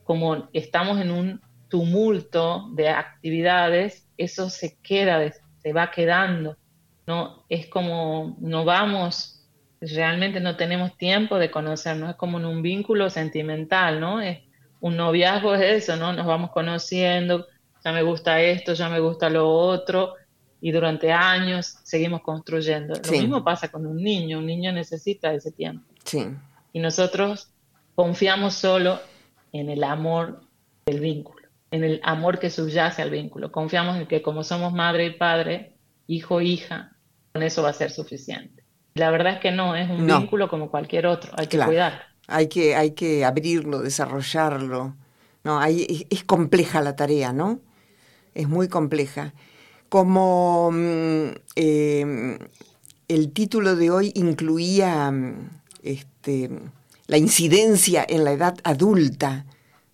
como 0.04 0.50
estamos 0.54 1.00
en 1.00 1.12
un 1.12 1.42
tumulto 1.70 2.70
de 2.74 2.90
actividades, 2.90 4.08
eso 4.18 4.50
se 4.50 4.78
queda, 4.82 5.32
se 5.62 5.74
va 5.74 5.92
quedando, 5.92 6.58
¿no? 7.06 7.44
Es 7.50 7.68
como 7.68 8.38
no 8.40 8.66
vamos 8.66 9.37
realmente 9.82 10.40
no 10.40 10.56
tenemos 10.56 10.98
tiempo 10.98 11.38
de 11.38 11.52
conocernos, 11.52 12.12
es 12.12 12.16
como 12.16 12.40
en 12.40 12.46
un 12.46 12.62
vínculo 12.62 13.10
sentimental, 13.10 14.00
¿no? 14.00 14.22
Es, 14.22 14.40
un 14.80 14.96
noviazgo 14.96 15.56
es 15.56 15.84
eso, 15.84 15.96
¿no? 15.96 16.14
Nos 16.14 16.26
vamos 16.26 16.52
conociendo, 16.52 17.48
ya 17.84 17.92
me 17.92 18.04
gusta 18.04 18.42
esto, 18.42 18.74
ya 18.74 18.90
me 18.90 19.00
gusta 19.00 19.30
lo 19.30 19.50
otro, 19.50 20.14
y 20.62 20.72
durante 20.72 21.12
años 21.12 21.78
seguimos 21.84 22.22
construyendo. 22.22 22.94
Lo 23.04 23.12
mismo 23.12 23.44
pasa 23.44 23.70
con 23.70 23.86
un 23.86 23.98
niño, 23.98 24.40
un 24.40 24.46
niño 24.46 24.72
necesita 24.72 25.34
ese 25.34 25.52
tiempo. 25.52 25.86
Sí. 26.04 26.26
Y 26.74 26.80
nosotros 26.80 27.50
confiamos 27.96 28.56
solo 28.56 29.00
en 29.52 29.70
el 29.70 29.84
amor 29.84 30.42
del 30.86 31.00
vínculo, 31.00 31.48
en 31.72 31.84
el 31.84 32.00
amor 32.04 32.40
que 32.40 32.50
subyace 32.50 33.02
al 33.02 33.12
vínculo. 33.12 33.52
Confiamos 33.52 33.98
en 33.98 34.08
que 34.08 34.22
como 34.22 34.44
somos 34.44 34.74
madre 34.74 35.06
y 35.06 35.12
padre, 35.12 35.74
hijo, 36.08 36.42
hija, 36.42 36.96
con 37.34 37.44
eso 37.44 37.62
va 37.62 37.70
a 37.70 37.74
ser 37.74 37.92
suficiente. 37.92 38.57
La 38.98 39.12
verdad 39.12 39.34
es 39.34 39.40
que 39.40 39.52
no, 39.52 39.76
es 39.76 39.90
un 39.90 40.06
vínculo 40.06 40.50
como 40.50 40.70
cualquier 40.70 41.08
otro, 41.08 41.32
hay 41.38 41.48
que 41.48 41.60
cuidar. 41.60 42.08
Hay 42.28 42.48
que, 42.48 42.76
hay 42.76 42.92
que 42.92 43.24
abrirlo, 43.24 43.80
desarrollarlo. 43.80 44.96
No, 45.44 45.60
hay, 45.60 46.06
es 46.10 46.24
compleja 46.26 46.82
la 46.82 46.96
tarea, 46.96 47.32
¿no? 47.32 47.62
Es 48.36 48.50
muy 48.50 48.68
compleja. 48.68 49.34
Como 49.88 50.70
mm, 50.72 51.28
em, 51.56 52.38
el 53.08 53.32
título 53.32 53.78
de 53.78 53.90
hoy 53.90 54.12
incluía 54.16 55.10
mm, 55.10 55.50
este, 55.84 56.50
la 57.08 57.18
incidencia 57.18 58.06
en 58.08 58.26
la 58.26 58.34
edad 58.34 58.58
adulta 58.64 59.46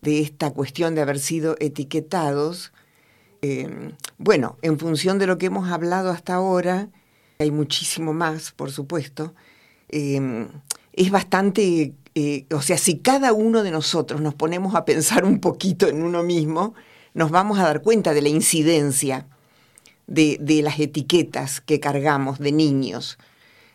de 0.01 0.19
esta 0.19 0.51
cuestión 0.51 0.95
de 0.95 1.01
haber 1.01 1.19
sido 1.19 1.55
etiquetados, 1.59 2.73
em, 3.41 3.91
bueno, 4.17 4.57
en 4.63 4.79
función 4.79 5.19
de 5.19 5.27
lo 5.27 5.37
que 5.37 5.45
hemos 5.45 5.71
hablado 5.71 6.09
hasta 6.09 6.33
ahora, 6.33 6.89
hay 7.43 7.51
muchísimo 7.51 8.13
más, 8.13 8.51
por 8.51 8.71
supuesto, 8.71 9.33
em, 9.89 10.47
es 10.93 11.11
bastante, 11.11 11.93
eh, 12.15 12.45
o 12.51 12.61
sea, 12.61 12.77
si 12.77 12.99
cada 12.99 13.33
uno 13.33 13.63
de 13.63 13.71
nosotros 13.71 14.21
nos 14.21 14.33
ponemos 14.33 14.75
a 14.75 14.85
pensar 14.85 15.25
un 15.25 15.39
poquito 15.39 15.87
en 15.87 16.01
uno 16.01 16.23
mismo, 16.23 16.73
nos 17.13 17.31
vamos 17.31 17.59
a 17.59 17.63
dar 17.63 17.81
cuenta 17.81 18.13
de 18.13 18.21
la 18.21 18.29
incidencia 18.29 19.27
de, 20.07 20.61
las 20.63 20.79
etiquetas 20.79 21.61
que 21.61 21.79
cargamos 21.79 22.39
de 22.39 22.51
niños. 22.51 23.17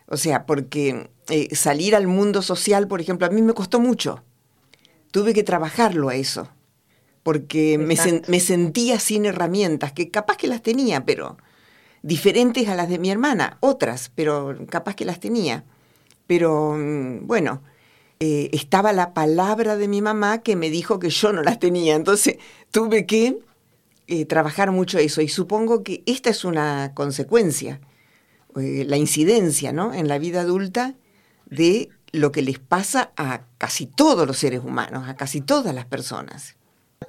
O 0.07 0.17
sea, 0.17 0.45
porque 0.45 1.09
eh, 1.29 1.55
salir 1.55 1.95
al 1.95 2.07
mundo 2.07 2.41
social, 2.41 2.87
por 2.87 3.01
ejemplo, 3.01 3.27
a 3.27 3.29
mí 3.29 3.41
me 3.41 3.53
costó 3.53 3.79
mucho. 3.79 4.23
Tuve 5.11 5.33
que 5.33 5.43
trabajarlo 5.43 6.09
a 6.09 6.15
eso, 6.15 6.49
porque 7.23 7.77
me, 7.77 7.95
me, 8.27 8.39
sentía 8.39 8.99
sin 8.99 9.25
herramientas, 9.25 9.91
que 9.91 10.11
capaz 10.11 10.37
que 10.37 10.47
las 10.47 10.61
tenía, 10.61 11.05
pero 11.05 11.37
diferentes 12.01 12.67
a 12.67 12.75
las 12.75 12.89
de 12.89 12.99
mi 12.99 13.09
hermana, 13.09 13.57
otras, 13.59 14.11
pero 14.15 14.57
capaz 14.69 14.95
que 14.95 15.05
las 15.05 15.19
tenía. 15.19 15.63
Pero 16.27 16.75
mm, 16.77 17.27
bueno, 17.27 17.61
eh, 18.19 18.49
estaba 18.53 18.93
la 18.93 19.13
palabra 19.13 19.77
de 19.77 19.87
mi 19.87 20.01
mamá 20.01 20.39
que 20.39 20.55
me 20.55 20.69
dijo 20.69 20.99
que 20.99 21.09
yo 21.09 21.31
no 21.31 21.41
las 21.41 21.59
tenía, 21.59 21.95
entonces 21.95 22.37
tuve 22.71 23.05
que 23.05 23.39
eh, 24.07 24.25
trabajar 24.25 24.71
mucho 24.71 24.97
eso 24.97 25.21
y 25.21 25.29
supongo 25.29 25.83
que 25.83 26.03
esta 26.05 26.29
es 26.29 26.43
una 26.43 26.93
consecuencia, 26.95 27.79
eh, 28.59 28.83
la 28.85 28.97
incidencia 28.97 29.71
¿no? 29.71 29.93
en 29.93 30.07
la 30.07 30.17
vida 30.17 30.41
adulta 30.41 30.95
de 31.45 31.89
lo 32.11 32.31
que 32.31 32.41
les 32.41 32.59
pasa 32.59 33.11
a 33.15 33.43
casi 33.57 33.85
todos 33.85 34.27
los 34.27 34.37
seres 34.37 34.61
humanos, 34.63 35.07
a 35.07 35.15
casi 35.15 35.41
todas 35.41 35.73
las 35.73 35.85
personas. 35.85 36.55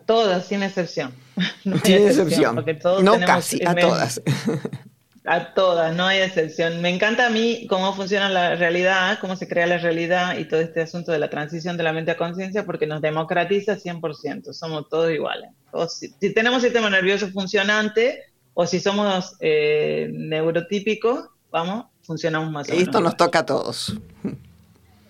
Todas, 0.06 0.46
sin 0.46 0.62
excepción. 0.62 1.12
No 1.64 1.78
sin 1.78 2.06
excepción. 2.06 2.64
no 3.02 3.20
casi, 3.20 3.64
a 3.64 3.74
todas. 3.74 4.20
A 5.24 5.52
todas, 5.52 5.94
no 5.94 6.06
hay 6.06 6.20
excepción. 6.20 6.80
Me 6.80 6.88
encanta 6.88 7.26
a 7.26 7.30
mí 7.30 7.66
cómo 7.68 7.94
funciona 7.94 8.30
la 8.30 8.56
realidad, 8.56 9.18
cómo 9.20 9.36
se 9.36 9.46
crea 9.46 9.66
la 9.66 9.76
realidad 9.76 10.38
y 10.38 10.46
todo 10.46 10.60
este 10.60 10.80
asunto 10.80 11.12
de 11.12 11.18
la 11.18 11.28
transición 11.28 11.76
de 11.76 11.82
la 11.82 11.92
mente 11.92 12.10
a 12.10 12.16
conciencia 12.16 12.64
porque 12.64 12.86
nos 12.86 13.02
democratiza 13.02 13.76
100%, 13.76 14.52
somos 14.54 14.88
todos 14.88 15.12
iguales. 15.12 15.50
O 15.72 15.86
si, 15.86 16.10
tenemos 16.32 16.62
sistema 16.62 16.88
nervioso 16.88 17.28
funcionante 17.28 18.24
o 18.54 18.66
si 18.66 18.80
somos 18.80 19.36
eh, 19.40 20.10
neurotípicos, 20.10 21.28
vamos, 21.50 21.86
funcionamos 22.02 22.50
más 22.50 22.68
o 22.68 22.72
menos. 22.72 22.86
Esto 22.88 23.00
nos 23.00 23.16
toca 23.16 23.40
a 23.40 23.46
todos. 23.46 23.94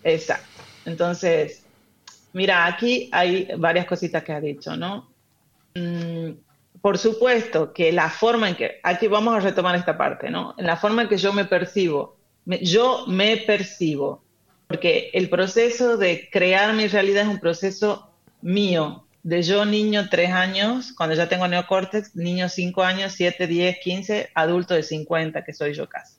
Exacto. 0.03 0.63
Entonces, 0.87 1.60
mira, 2.33 2.67
aquí 2.67 3.09
hay 3.13 3.49
varias 3.57 3.87
cositas 3.87 4.23
que 4.23 4.33
has 4.33 4.43
dicho, 4.43 4.77
¿no? 4.77 5.09
Mm, 5.75 6.31
por 6.81 6.99
supuesto 6.99 7.73
que 7.73 7.93
la 7.93 8.09
forma 8.09 8.49
en 8.49 8.57
que, 8.57 8.81
aquí 8.83 9.07
vamos 9.09 9.37
a 9.37 9.41
retomar 9.41 9.77
esta 9.77 9.99
parte, 9.99 10.31
¿no? 10.31 10.55
En 10.57 10.67
la 10.67 10.77
forma 10.77 11.03
en 11.03 11.09
que 11.09 11.19
yo 11.19 11.33
me 11.33 11.45
percibo, 11.45 12.17
yo 12.47 13.05
me 13.07 13.37
percibo, 13.39 14.23
porque 14.67 15.11
el 15.13 15.29
proceso 15.29 15.97
de 15.97 16.29
crear 16.31 16.75
mi 16.75 16.87
realidad 16.87 17.25
es 17.25 17.29
un 17.29 17.41
proceso 17.41 18.11
mío, 18.41 19.05
de 19.23 19.43
yo 19.43 19.67
niño 19.67 20.09
tres 20.09 20.31
años, 20.31 20.95
cuando 20.97 21.15
ya 21.15 21.29
tengo 21.29 21.47
neocórtex, 21.47 22.17
niño 22.17 22.49
cinco 22.49 22.83
años, 22.83 23.13
siete, 23.13 23.47
diez, 23.47 23.79
quince, 23.83 24.31
adulto 24.35 24.75
de 24.75 24.83
50, 24.83 25.45
que 25.45 25.53
soy 25.53 25.75
yo 25.75 25.89
casi. 25.89 26.15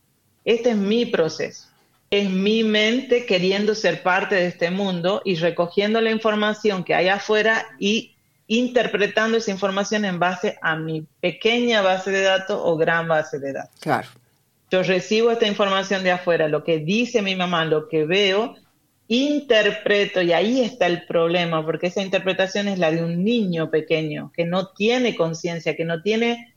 Este 0.46 0.72
es 0.72 0.78
mi 0.78 1.08
proceso. 1.08 1.71
Es 2.12 2.30
mi 2.30 2.66
mente 2.66 3.26
queriendo 3.26 3.74
ser 3.74 4.04
parte 4.04 4.36
de 4.36 4.48
este 4.48 4.70
mundo 4.70 5.22
y 5.24 5.36
recogiendo 5.36 6.02
la 6.02 6.12
información 6.12 6.84
que 6.84 6.94
hay 6.94 7.08
afuera 7.08 7.66
y 7.80 8.16
interpretando 8.48 9.38
esa 9.38 9.52
información 9.52 10.04
en 10.04 10.20
base 10.20 10.58
a 10.62 10.76
mi 10.76 11.06
pequeña 11.22 11.82
base 11.82 12.12
de 12.12 12.24
datos 12.24 12.60
o 12.62 12.76
gran 12.76 13.08
base 13.08 13.40
de 13.40 13.54
datos. 13.54 13.80
Claro. 13.80 14.10
Yo 14.70 14.84
recibo 14.84 15.32
esta 15.32 15.48
información 15.48 16.04
de 16.04 16.12
afuera, 16.12 16.50
lo 16.50 16.66
que 16.66 16.80
dice 16.80 17.22
mi 17.22 17.34
mamá, 17.34 17.64
lo 17.64 17.88
que 17.88 18.04
veo, 18.04 18.56
interpreto 19.08 20.22
y 20.22 20.34
ahí 20.34 20.60
está 20.60 20.88
el 20.88 21.06
problema, 21.06 21.66
porque 21.66 21.88
esa 21.88 22.02
interpretación 22.02 22.68
es 22.68 22.78
la 22.78 22.92
de 22.92 23.06
un 23.06 23.24
niño 23.24 23.70
pequeño 23.70 24.34
que 24.36 24.44
no 24.44 24.68
tiene 24.68 25.16
conciencia, 25.16 25.78
que 25.78 25.86
no 25.86 26.02
tiene 26.02 26.56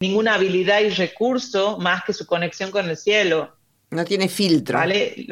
ninguna 0.00 0.36
habilidad 0.36 0.80
y 0.80 0.88
recurso 0.88 1.76
más 1.76 2.04
que 2.04 2.14
su 2.14 2.24
conexión 2.24 2.70
con 2.70 2.88
el 2.88 2.96
cielo. 2.96 3.54
No 3.94 4.04
tiene 4.04 4.28
filtro. 4.28 4.78
¿Vale? 4.78 5.26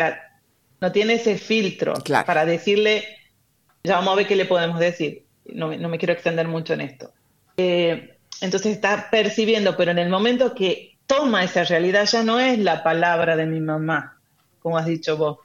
no 0.80 0.90
tiene 0.90 1.14
ese 1.14 1.38
filtro 1.38 1.94
para 2.26 2.44
decirle, 2.44 3.04
ya 3.84 3.96
vamos 3.96 4.14
a 4.14 4.16
ver 4.16 4.26
qué 4.26 4.34
le 4.34 4.46
podemos 4.46 4.80
decir 4.80 5.22
no, 5.46 5.68
me 5.68 5.98
quiero 5.98 6.12
extender 6.12 6.48
mucho 6.48 6.74
en 6.74 6.82
esto. 6.82 7.12
Eh, 7.56 8.16
entonces 8.40 8.72
está 8.72 9.08
percibiendo, 9.10 9.76
pero 9.76 9.90
en 9.90 9.98
el 9.98 10.08
momento 10.08 10.54
que 10.54 10.96
toma 11.06 11.44
esa 11.44 11.64
realidad 11.64 12.06
ya 12.06 12.22
no 12.22 12.40
es 12.40 12.58
la 12.58 12.82
palabra 12.82 13.36
de 13.36 13.46
mi 13.46 13.60
mamá, 13.60 14.18
como 14.60 14.78
has 14.78 14.86
dicho 14.86 15.16
vos, 15.16 15.38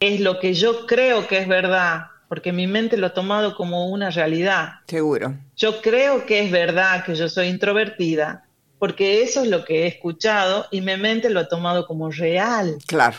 es 0.00 0.20
lo 0.20 0.40
que 0.40 0.54
yo 0.54 0.86
creo 0.86 1.26
que 1.26 1.38
es 1.38 1.48
verdad, 1.48 2.06
porque 2.28 2.52
mi 2.52 2.66
mente 2.66 2.96
lo 2.96 3.06
ha 3.06 3.14
tomado 3.14 3.54
como 3.54 3.86
una 3.88 4.10
realidad. 4.10 4.80
Seguro. 4.86 5.34
Yo 5.56 5.80
creo 5.80 6.26
que 6.26 6.40
es 6.40 6.50
verdad 6.50 7.04
que 7.04 7.14
yo 7.14 7.28
soy 7.28 7.48
introvertida, 7.48 8.44
porque 8.78 9.22
eso 9.22 9.42
es 9.42 9.48
lo 9.48 9.64
que 9.64 9.82
he 9.82 9.86
escuchado 9.86 10.66
y 10.70 10.80
mi 10.80 10.96
mente 10.96 11.30
lo 11.30 11.40
ha 11.40 11.48
tomado 11.48 11.86
como 11.86 12.10
real. 12.10 12.76
Claro. 12.86 13.16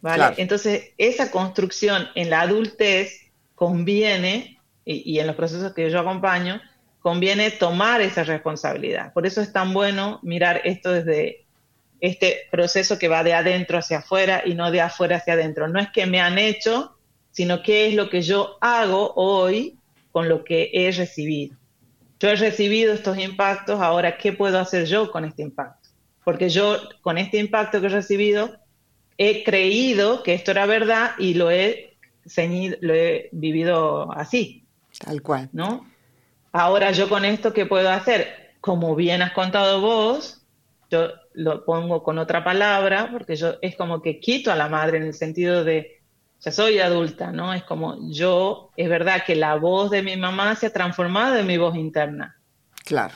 ¿Vale? 0.00 0.34
Entonces, 0.38 0.92
esa 0.96 1.30
construcción 1.30 2.08
en 2.14 2.30
la 2.30 2.42
adultez 2.42 3.30
conviene 3.54 4.58
y, 4.84 5.18
en 5.18 5.26
los 5.26 5.36
procesos 5.36 5.74
que 5.74 5.90
yo 5.90 6.00
acompaño, 6.00 6.60
conviene 7.00 7.50
tomar 7.50 8.00
esa 8.00 8.24
responsabilidad. 8.24 9.12
Por 9.12 9.26
eso 9.26 9.40
es 9.40 9.52
tan 9.52 9.74
bueno 9.74 10.18
mirar 10.22 10.62
esto 10.64 10.90
desde 10.90 11.44
este 12.00 12.48
proceso 12.50 12.98
que 12.98 13.08
va 13.08 13.22
de 13.22 13.34
adentro 13.34 13.78
hacia 13.78 13.98
afuera 13.98 14.42
y 14.44 14.54
no 14.54 14.70
de 14.70 14.80
afuera 14.80 15.16
hacia 15.16 15.34
adentro. 15.34 15.68
No 15.68 15.78
es 15.78 15.90
que 15.90 16.06
me 16.06 16.20
han 16.20 16.38
hecho, 16.38 16.96
sino 17.30 17.62
qué 17.62 17.88
es 17.88 17.94
lo 17.94 18.08
que 18.08 18.22
yo 18.22 18.56
hago 18.60 19.12
hoy 19.14 19.76
con 20.10 20.28
lo 20.28 20.44
que 20.44 20.70
he 20.72 20.90
recibido. 20.90 21.59
Yo 22.20 22.28
he 22.28 22.36
recibido 22.36 22.92
estos 22.92 23.18
impactos, 23.18 23.80
ahora, 23.80 24.18
¿qué 24.18 24.34
puedo 24.34 24.58
hacer 24.58 24.84
yo 24.84 25.10
con 25.10 25.24
este 25.24 25.42
impacto? 25.42 25.88
Porque 26.22 26.50
yo, 26.50 26.78
con 27.00 27.16
este 27.16 27.38
impacto 27.38 27.80
que 27.80 27.86
he 27.86 27.90
recibido, 27.90 28.58
he 29.16 29.42
creído 29.42 30.22
que 30.22 30.34
esto 30.34 30.50
era 30.50 30.66
verdad 30.66 31.12
y 31.18 31.32
lo 31.32 31.50
he, 31.50 31.96
lo 32.80 32.94
he 32.94 33.30
vivido 33.32 34.12
así. 34.12 34.66
Tal 34.98 35.22
cual. 35.22 35.48
¿No? 35.52 35.90
Ahora 36.52 36.90
yo 36.92 37.08
con 37.08 37.24
esto, 37.24 37.54
¿qué 37.54 37.64
puedo 37.64 37.88
hacer? 37.90 38.52
Como 38.60 38.94
bien 38.94 39.22
has 39.22 39.32
contado 39.32 39.80
vos, 39.80 40.42
yo 40.90 41.08
lo 41.32 41.64
pongo 41.64 42.02
con 42.02 42.18
otra 42.18 42.44
palabra, 42.44 43.08
porque 43.10 43.36
yo 43.36 43.54
es 43.62 43.76
como 43.76 44.02
que 44.02 44.20
quito 44.20 44.52
a 44.52 44.56
la 44.56 44.68
madre 44.68 44.98
en 44.98 45.04
el 45.04 45.14
sentido 45.14 45.64
de, 45.64 45.99
ya 46.40 46.50
soy 46.50 46.78
adulta, 46.78 47.32
¿no? 47.32 47.52
Es 47.52 47.62
como 47.64 47.98
yo, 48.10 48.70
es 48.76 48.88
verdad 48.88 49.24
que 49.26 49.36
la 49.36 49.56
voz 49.56 49.90
de 49.90 50.02
mi 50.02 50.16
mamá 50.16 50.54
se 50.56 50.66
ha 50.66 50.72
transformado 50.72 51.36
en 51.36 51.46
mi 51.46 51.58
voz 51.58 51.76
interna. 51.76 52.36
Claro. 52.84 53.14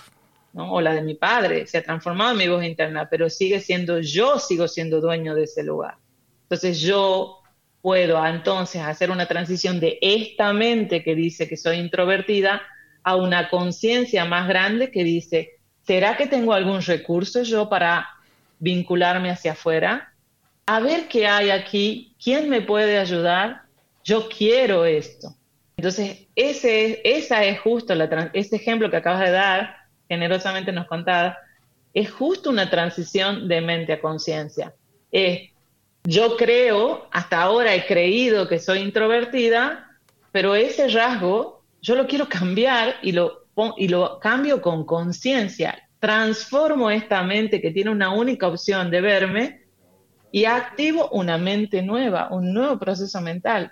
¿no? 0.53 0.73
O 0.73 0.81
la 0.81 0.95
de 0.95 1.03
mi 1.03 1.15
padre 1.15 1.67
se 1.67 1.79
ha 1.79 1.83
transformado 1.83 2.33
en 2.33 2.39
mi 2.39 2.49
voz 2.49 2.65
interna, 2.65 3.09
pero 3.09 3.31
sigue 3.31 3.61
siendo 3.61 4.01
yo, 4.01 4.39
sigo 4.39 4.69
siendo 4.69 5.01
dueño 5.01 5.35
de 5.35 5.45
ese 5.45 5.65
lugar. 5.65 5.97
Entonces 6.43 6.81
yo 6.81 7.41
puedo 7.81 8.25
entonces 8.27 8.83
hacer 8.83 9.11
una 9.11 9.27
transición 9.27 9.81
de 9.81 9.99
esta 10.01 10.53
mente 10.53 11.03
que 11.03 11.15
dice 11.15 11.49
que 11.49 11.57
soy 11.57 11.79
introvertida 11.79 12.63
a 13.03 13.17
una 13.17 13.51
conciencia 13.51 14.25
más 14.25 14.49
grande 14.49 14.91
que 14.91 15.05
dice, 15.05 15.59
¿será 15.83 16.17
que 16.17 16.27
tengo 16.27 16.53
algún 16.53 16.81
recurso 16.81 17.43
yo 17.43 17.69
para 17.69 18.09
vincularme 18.59 19.31
hacia 19.31 19.53
afuera? 19.53 20.13
A 20.66 20.81
ver 20.81 21.09
qué 21.09 21.27
hay 21.27 21.50
aquí, 21.50 22.14
quién 22.22 22.48
me 22.48 22.62
puede 22.62 22.98
ayudar, 22.98 23.62
yo 24.03 24.29
quiero 24.29 24.85
esto. 24.85 25.35
Entonces, 25.77 26.27
ese, 26.35 27.00
esa 27.05 27.44
es 27.44 27.61
justo, 27.61 27.94
la, 27.94 28.31
ese 28.33 28.57
ejemplo 28.57 28.90
que 28.90 28.96
acabas 28.96 29.20
de 29.20 29.31
dar, 29.31 29.77
generosamente 30.09 30.72
nos 30.72 30.87
contabas, 30.87 31.37
es 31.92 32.11
justo 32.11 32.50
una 32.50 32.70
transición 32.70 33.48
de 33.48 33.61
mente 33.61 33.92
a 33.92 34.00
conciencia. 34.00 34.74
Es 35.11 35.50
yo 36.07 36.37
creo, 36.37 37.09
hasta 37.12 37.40
ahora 37.40 37.74
he 37.74 37.87
creído 37.87 38.46
que 38.46 38.59
soy 38.59 38.81
introvertida, 38.81 39.88
pero 40.33 40.55
ese 40.55 40.88
rasgo 40.88 41.64
yo 41.81 41.94
lo 41.94 42.07
quiero 42.07 42.29
cambiar 42.29 42.96
y 43.00 43.12
lo, 43.12 43.46
y 43.79 43.88
lo 43.88 44.18
cambio 44.20 44.61
con 44.61 44.85
conciencia. 44.85 45.88
Transformo 46.00 46.90
esta 46.90 47.22
mente 47.22 47.62
que 47.62 47.70
tiene 47.70 47.90
una 47.90 48.12
única 48.12 48.48
opción 48.48 48.90
de 48.90 49.00
verme 49.00 49.63
y 50.35 50.47
activo 50.47 51.11
una 51.11 51.38
mente 51.38 51.81
nueva, 51.81 52.27
un 52.33 52.53
nuevo 52.53 52.77
proceso 52.77 53.20
mental, 53.20 53.70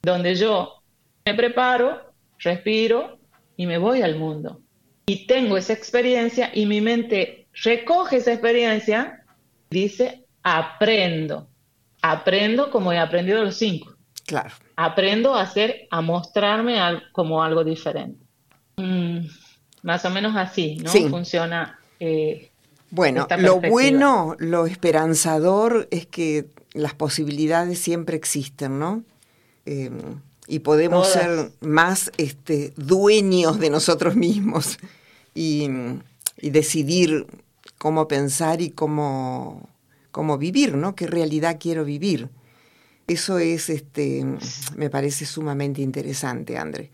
donde 0.00 0.34
yo 0.36 0.82
me 1.26 1.34
preparo, 1.34 2.14
respiro 2.38 3.18
y 3.58 3.66
me 3.66 3.76
voy 3.76 4.00
al 4.00 4.16
mundo. 4.16 4.62
Y 5.04 5.26
tengo 5.26 5.58
esa 5.58 5.74
experiencia 5.74 6.50
y 6.54 6.64
mi 6.64 6.80
mente 6.80 7.46
recoge 7.62 8.16
esa 8.16 8.32
experiencia, 8.32 9.22
dice, 9.68 10.24
aprendo 10.42 11.46
aprendo 12.00 12.70
como 12.70 12.90
he 12.90 12.98
aprendido 12.98 13.44
los 13.44 13.56
cinco. 13.56 13.92
Claro. 14.26 14.50
Aprendo 14.76 15.34
a 15.34 15.42
hacer, 15.42 15.88
a 15.90 16.00
mostrarme 16.00 16.78
como 17.12 17.42
algo 17.42 17.64
diferente. 17.64 18.24
Mm, 18.76 19.26
más 19.82 20.06
o 20.06 20.10
menos 20.10 20.34
así, 20.36 20.76
¿no? 20.76 20.90
Funciona. 21.10 21.78
Eh, 22.00 22.47
bueno, 22.90 23.26
lo 23.38 23.60
bueno, 23.60 24.36
lo 24.38 24.66
esperanzador 24.66 25.88
es 25.90 26.06
que 26.06 26.46
las 26.72 26.94
posibilidades 26.94 27.78
siempre 27.78 28.16
existen, 28.16 28.78
¿no? 28.78 29.02
Em, 29.66 30.20
y 30.46 30.60
podemos 30.60 31.08
ser 31.08 31.50
más 31.60 32.10
este, 32.16 32.72
dueños 32.76 33.58
de 33.58 33.70
nosotros 33.70 34.16
mismos 34.16 34.78
y, 35.34 35.68
y 36.40 36.50
decidir 36.50 37.26
cómo 37.76 38.08
pensar 38.08 38.62
y 38.62 38.70
cómo 38.70 39.68
cómo 40.18 40.36
vivir, 40.36 40.74
¿no? 40.74 40.96
¿Qué 40.96 41.06
realidad 41.06 41.58
quiero 41.60 41.84
vivir? 41.84 42.28
Eso 43.06 43.38
es, 43.38 43.70
este, 43.70 44.24
me 44.76 44.90
parece 44.90 45.24
sumamente 45.24 45.80
interesante, 45.80 46.58
André. 46.58 46.90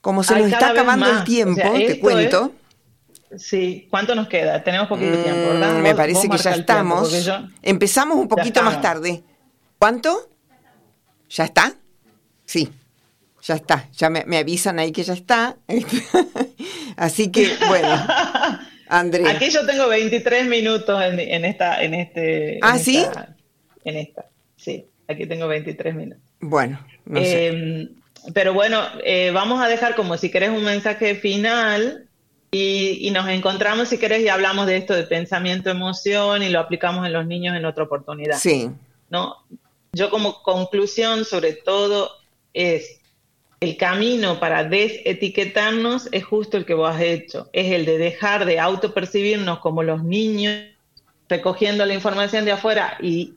Como 0.00 0.22
se 0.24 0.38
nos 0.38 0.50
está 0.50 0.70
acabando 0.70 1.10
el 1.10 1.24
tiempo, 1.24 1.60
te 1.60 2.00
cuento. 2.00 2.52
Sí, 3.36 3.86
¿cuánto 3.90 4.14
nos 4.14 4.28
queda? 4.28 4.62
Tenemos 4.62 4.88
poquito 4.88 5.16
tiempo, 5.18 5.50
¿verdad? 5.50 5.74
Mm, 5.74 5.82
me 5.82 5.94
parece 5.94 6.28
que 6.28 6.38
ya 6.38 6.52
estamos. 6.52 7.30
Empezamos 7.62 8.18
un 8.18 8.28
poquito 8.28 8.62
más 8.62 8.80
tarde. 8.80 9.22
¿Cuánto? 9.78 10.30
¿Ya 11.30 11.44
está? 11.44 11.74
Sí, 12.44 12.68
ya 13.42 13.54
está. 13.54 13.88
Ya 13.96 14.10
me, 14.10 14.24
me 14.26 14.38
avisan 14.38 14.78
ahí 14.78 14.92
que 14.92 15.02
ya 15.02 15.14
está. 15.14 15.56
Así 16.96 17.30
que, 17.32 17.50
bueno. 17.68 17.88
André. 18.88 19.26
Aquí 19.26 19.48
yo 19.48 19.64
tengo 19.64 19.88
23 19.88 20.46
minutos 20.46 21.02
en, 21.02 21.44
esta, 21.46 21.82
en 21.82 21.94
este. 21.94 22.58
¿Ah, 22.60 22.78
sí? 22.78 23.06
en 23.84 23.96
esta, 23.96 24.26
sí. 24.56 24.86
Aquí 25.08 25.26
tengo 25.26 25.48
23 25.48 25.94
minutos. 25.94 26.22
Bueno, 26.40 26.78
no 27.06 27.20
sé. 27.20 27.46
Em, 27.46 27.88
pero 28.34 28.52
bueno, 28.52 28.82
eh, 29.04 29.30
vamos 29.32 29.62
a 29.62 29.68
dejar 29.68 29.94
como 29.94 30.16
si 30.18 30.30
querés 30.30 30.50
un 30.50 30.64
mensaje 30.64 31.14
final 31.14 32.06
y, 32.54 33.10
nos 33.12 33.28
encontramos 33.28 33.88
si 33.88 33.98
querés 33.98 34.20
y 34.20 34.28
hablamos 34.28 34.66
de 34.66 34.76
esto 34.76 34.94
de 34.94 35.04
pensamiento, 35.04 35.70
emoción 35.70 36.42
y 36.42 36.50
lo 36.50 36.60
aplicamos 36.60 37.06
en 37.06 37.14
los 37.14 37.26
niños 37.26 37.56
en 37.56 37.64
otra 37.64 37.84
oportunidad. 37.84 38.38
Sí. 38.38 38.70
¿no? 39.08 39.38
Yo 39.92 40.10
como 40.10 40.42
conclusión 40.42 41.24
sobre 41.24 41.54
todo 41.54 42.10
es 42.52 43.00
el 43.60 43.76
camino 43.78 44.38
para 44.38 44.64
desetiquetarnos 44.64 46.08
es 46.12 46.24
justo 46.24 46.58
el 46.58 46.66
que 46.66 46.74
vos 46.74 46.94
has 46.94 47.00
hecho, 47.00 47.48
es 47.54 47.72
el 47.72 47.86
de 47.86 47.96
dejar 47.96 48.44
de 48.44 48.60
autopercibirnos 48.60 49.60
como 49.60 49.82
los 49.82 50.04
niños 50.04 50.66
recogiendo 51.28 51.86
la 51.86 51.94
información 51.94 52.44
de 52.44 52.52
afuera 52.52 52.98
y 53.00 53.34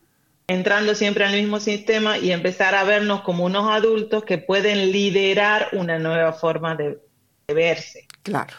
entrando 0.47 0.93
siempre 0.93 1.23
al 1.23 1.33
mismo 1.33 1.61
sistema 1.61 2.17
y 2.17 2.31
empezar 2.31 2.75
a 2.75 2.83
vernos 2.83 3.21
como 3.21 3.45
unos 3.45 3.69
adultos 3.69 4.25
que 4.25 4.37
pueden 4.37 4.91
liderar 4.91 5.69
una 5.71 5.99
nueva 5.99 6.33
forma 6.33 6.75
de 6.75 6.99
verse. 7.47 8.07
Claro. 8.23 8.53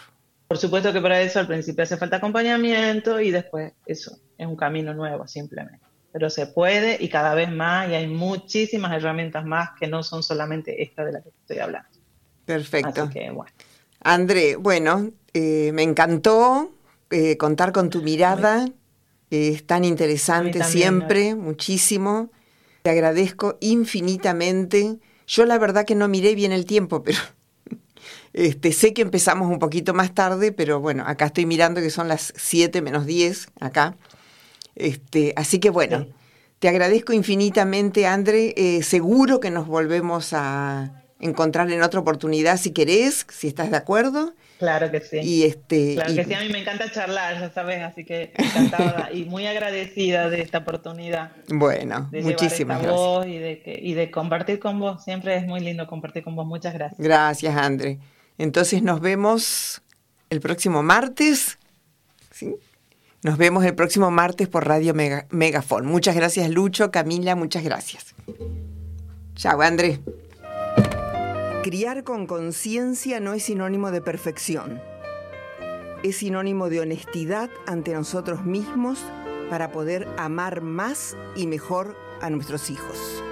Por 0.48 0.58
supuesto 0.58 0.92
que 0.92 1.00
para 1.00 1.20
eso 1.20 1.40
al 1.40 1.46
principio 1.46 1.82
hace 1.82 1.96
falta 1.96 2.16
acompañamiento 2.16 3.20
y 3.20 3.30
después 3.30 3.72
eso 3.84 4.18
es 4.38 4.46
un 4.46 4.56
camino 4.56 4.94
nuevo 4.94 5.26
simplemente. 5.26 5.84
Pero 6.12 6.30
se 6.30 6.46
puede 6.46 6.96
y 7.00 7.08
cada 7.08 7.34
vez 7.34 7.50
más 7.50 7.90
y 7.90 7.94
hay 7.94 8.06
muchísimas 8.06 8.92
herramientas 8.92 9.44
más 9.44 9.70
que 9.78 9.86
no 9.86 10.02
son 10.02 10.22
solamente 10.22 10.82
esta 10.82 11.04
de 11.04 11.12
la 11.12 11.20
que 11.20 11.30
estoy 11.30 11.58
hablando. 11.58 11.88
Perfecto. 12.44 13.02
Así 13.02 13.12
que, 13.12 13.30
bueno. 13.30 13.52
André, 14.00 14.56
bueno, 14.56 15.10
eh, 15.34 15.72
me 15.72 15.82
encantó 15.82 16.70
eh, 17.10 17.36
contar 17.36 17.72
con 17.72 17.90
tu 17.90 18.02
mirada, 18.02 18.66
es 19.30 19.66
tan 19.66 19.84
interesante 19.84 20.62
siempre, 20.62 21.34
muchísimo. 21.34 22.30
Te 22.82 22.90
agradezco 22.90 23.58
infinitamente. 23.60 24.98
Yo 25.26 25.44
la 25.44 25.58
verdad 25.58 25.84
que 25.84 25.96
no 25.96 26.06
miré 26.06 26.36
bien 26.36 26.52
el 26.52 26.66
tiempo, 26.66 27.02
pero 27.04 27.18
este, 28.36 28.72
sé 28.72 28.92
que 28.92 29.00
empezamos 29.00 29.50
un 29.50 29.58
poquito 29.58 29.94
más 29.94 30.14
tarde, 30.14 30.52
pero 30.52 30.78
bueno, 30.78 31.04
acá 31.06 31.26
estoy 31.26 31.46
mirando 31.46 31.80
que 31.80 31.88
son 31.88 32.06
las 32.06 32.34
7 32.36 32.82
menos 32.82 33.06
10 33.06 33.48
acá. 33.60 33.96
Este, 34.74 35.32
así 35.36 35.58
que 35.58 35.70
bueno, 35.70 36.06
te 36.58 36.68
agradezco 36.68 37.14
infinitamente, 37.14 38.06
André. 38.06 38.52
Eh, 38.58 38.82
seguro 38.82 39.40
que 39.40 39.50
nos 39.50 39.66
volvemos 39.66 40.34
a 40.34 41.02
encontrar 41.18 41.70
en 41.70 41.80
otra 41.80 42.00
oportunidad 42.00 42.58
si 42.58 42.72
querés, 42.72 43.26
si 43.30 43.48
estás 43.48 43.70
de 43.70 43.78
acuerdo. 43.78 44.34
Claro 44.58 44.90
que 44.90 45.00
sí. 45.00 45.18
Y 45.22 45.44
este, 45.44 45.94
claro 45.94 46.14
que 46.14 46.24
sí, 46.24 46.34
a 46.34 46.40
mí 46.40 46.50
me 46.50 46.58
encanta 46.58 46.92
charlar, 46.92 47.40
ya 47.40 47.50
sabes, 47.50 47.82
así 47.82 48.04
que 48.04 48.32
encantada 48.36 49.08
y 49.14 49.24
muy 49.24 49.46
agradecida 49.46 50.28
de 50.28 50.42
esta 50.42 50.58
oportunidad. 50.58 51.32
Bueno, 51.48 52.10
muchísimas 52.12 52.82
gracias. 52.82 53.26
y, 53.28 53.38
de 53.38 53.80
y 53.82 53.94
de 53.94 54.10
compartir 54.10 54.58
con 54.58 54.78
vos, 54.78 55.02
siempre 55.02 55.36
es 55.36 55.46
muy 55.46 55.60
lindo 55.60 55.86
compartir 55.86 56.22
con 56.22 56.36
vos. 56.36 56.46
Muchas 56.46 56.74
gracias. 56.74 57.00
Gracias, 57.00 57.56
André. 57.56 57.98
Entonces 58.38 58.82
nos 58.82 59.00
vemos 59.00 59.82
el 60.30 60.40
próximo 60.40 60.82
martes. 60.82 61.58
Nos 63.22 63.38
vemos 63.38 63.64
el 63.64 63.74
próximo 63.74 64.10
martes 64.10 64.48
por 64.48 64.66
Radio 64.66 64.94
Megafon. 64.94 65.86
Muchas 65.86 66.14
gracias, 66.14 66.50
Lucho, 66.50 66.90
Camila, 66.90 67.34
muchas 67.34 67.64
gracias. 67.64 68.14
Chao, 69.34 69.60
Andrés. 69.62 70.00
Criar 71.62 72.04
con 72.04 72.26
conciencia 72.26 73.18
no 73.20 73.32
es 73.32 73.44
sinónimo 73.44 73.90
de 73.90 74.00
perfección. 74.00 74.80
Es 76.04 76.18
sinónimo 76.18 76.68
de 76.68 76.80
honestidad 76.80 77.50
ante 77.66 77.92
nosotros 77.92 78.44
mismos 78.44 79.00
para 79.50 79.72
poder 79.72 80.06
amar 80.16 80.60
más 80.60 81.16
y 81.34 81.46
mejor 81.46 81.96
a 82.20 82.30
nuestros 82.30 82.70
hijos. 82.70 83.22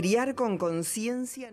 Criar 0.00 0.34
con 0.34 0.56
conciencia. 0.56 1.50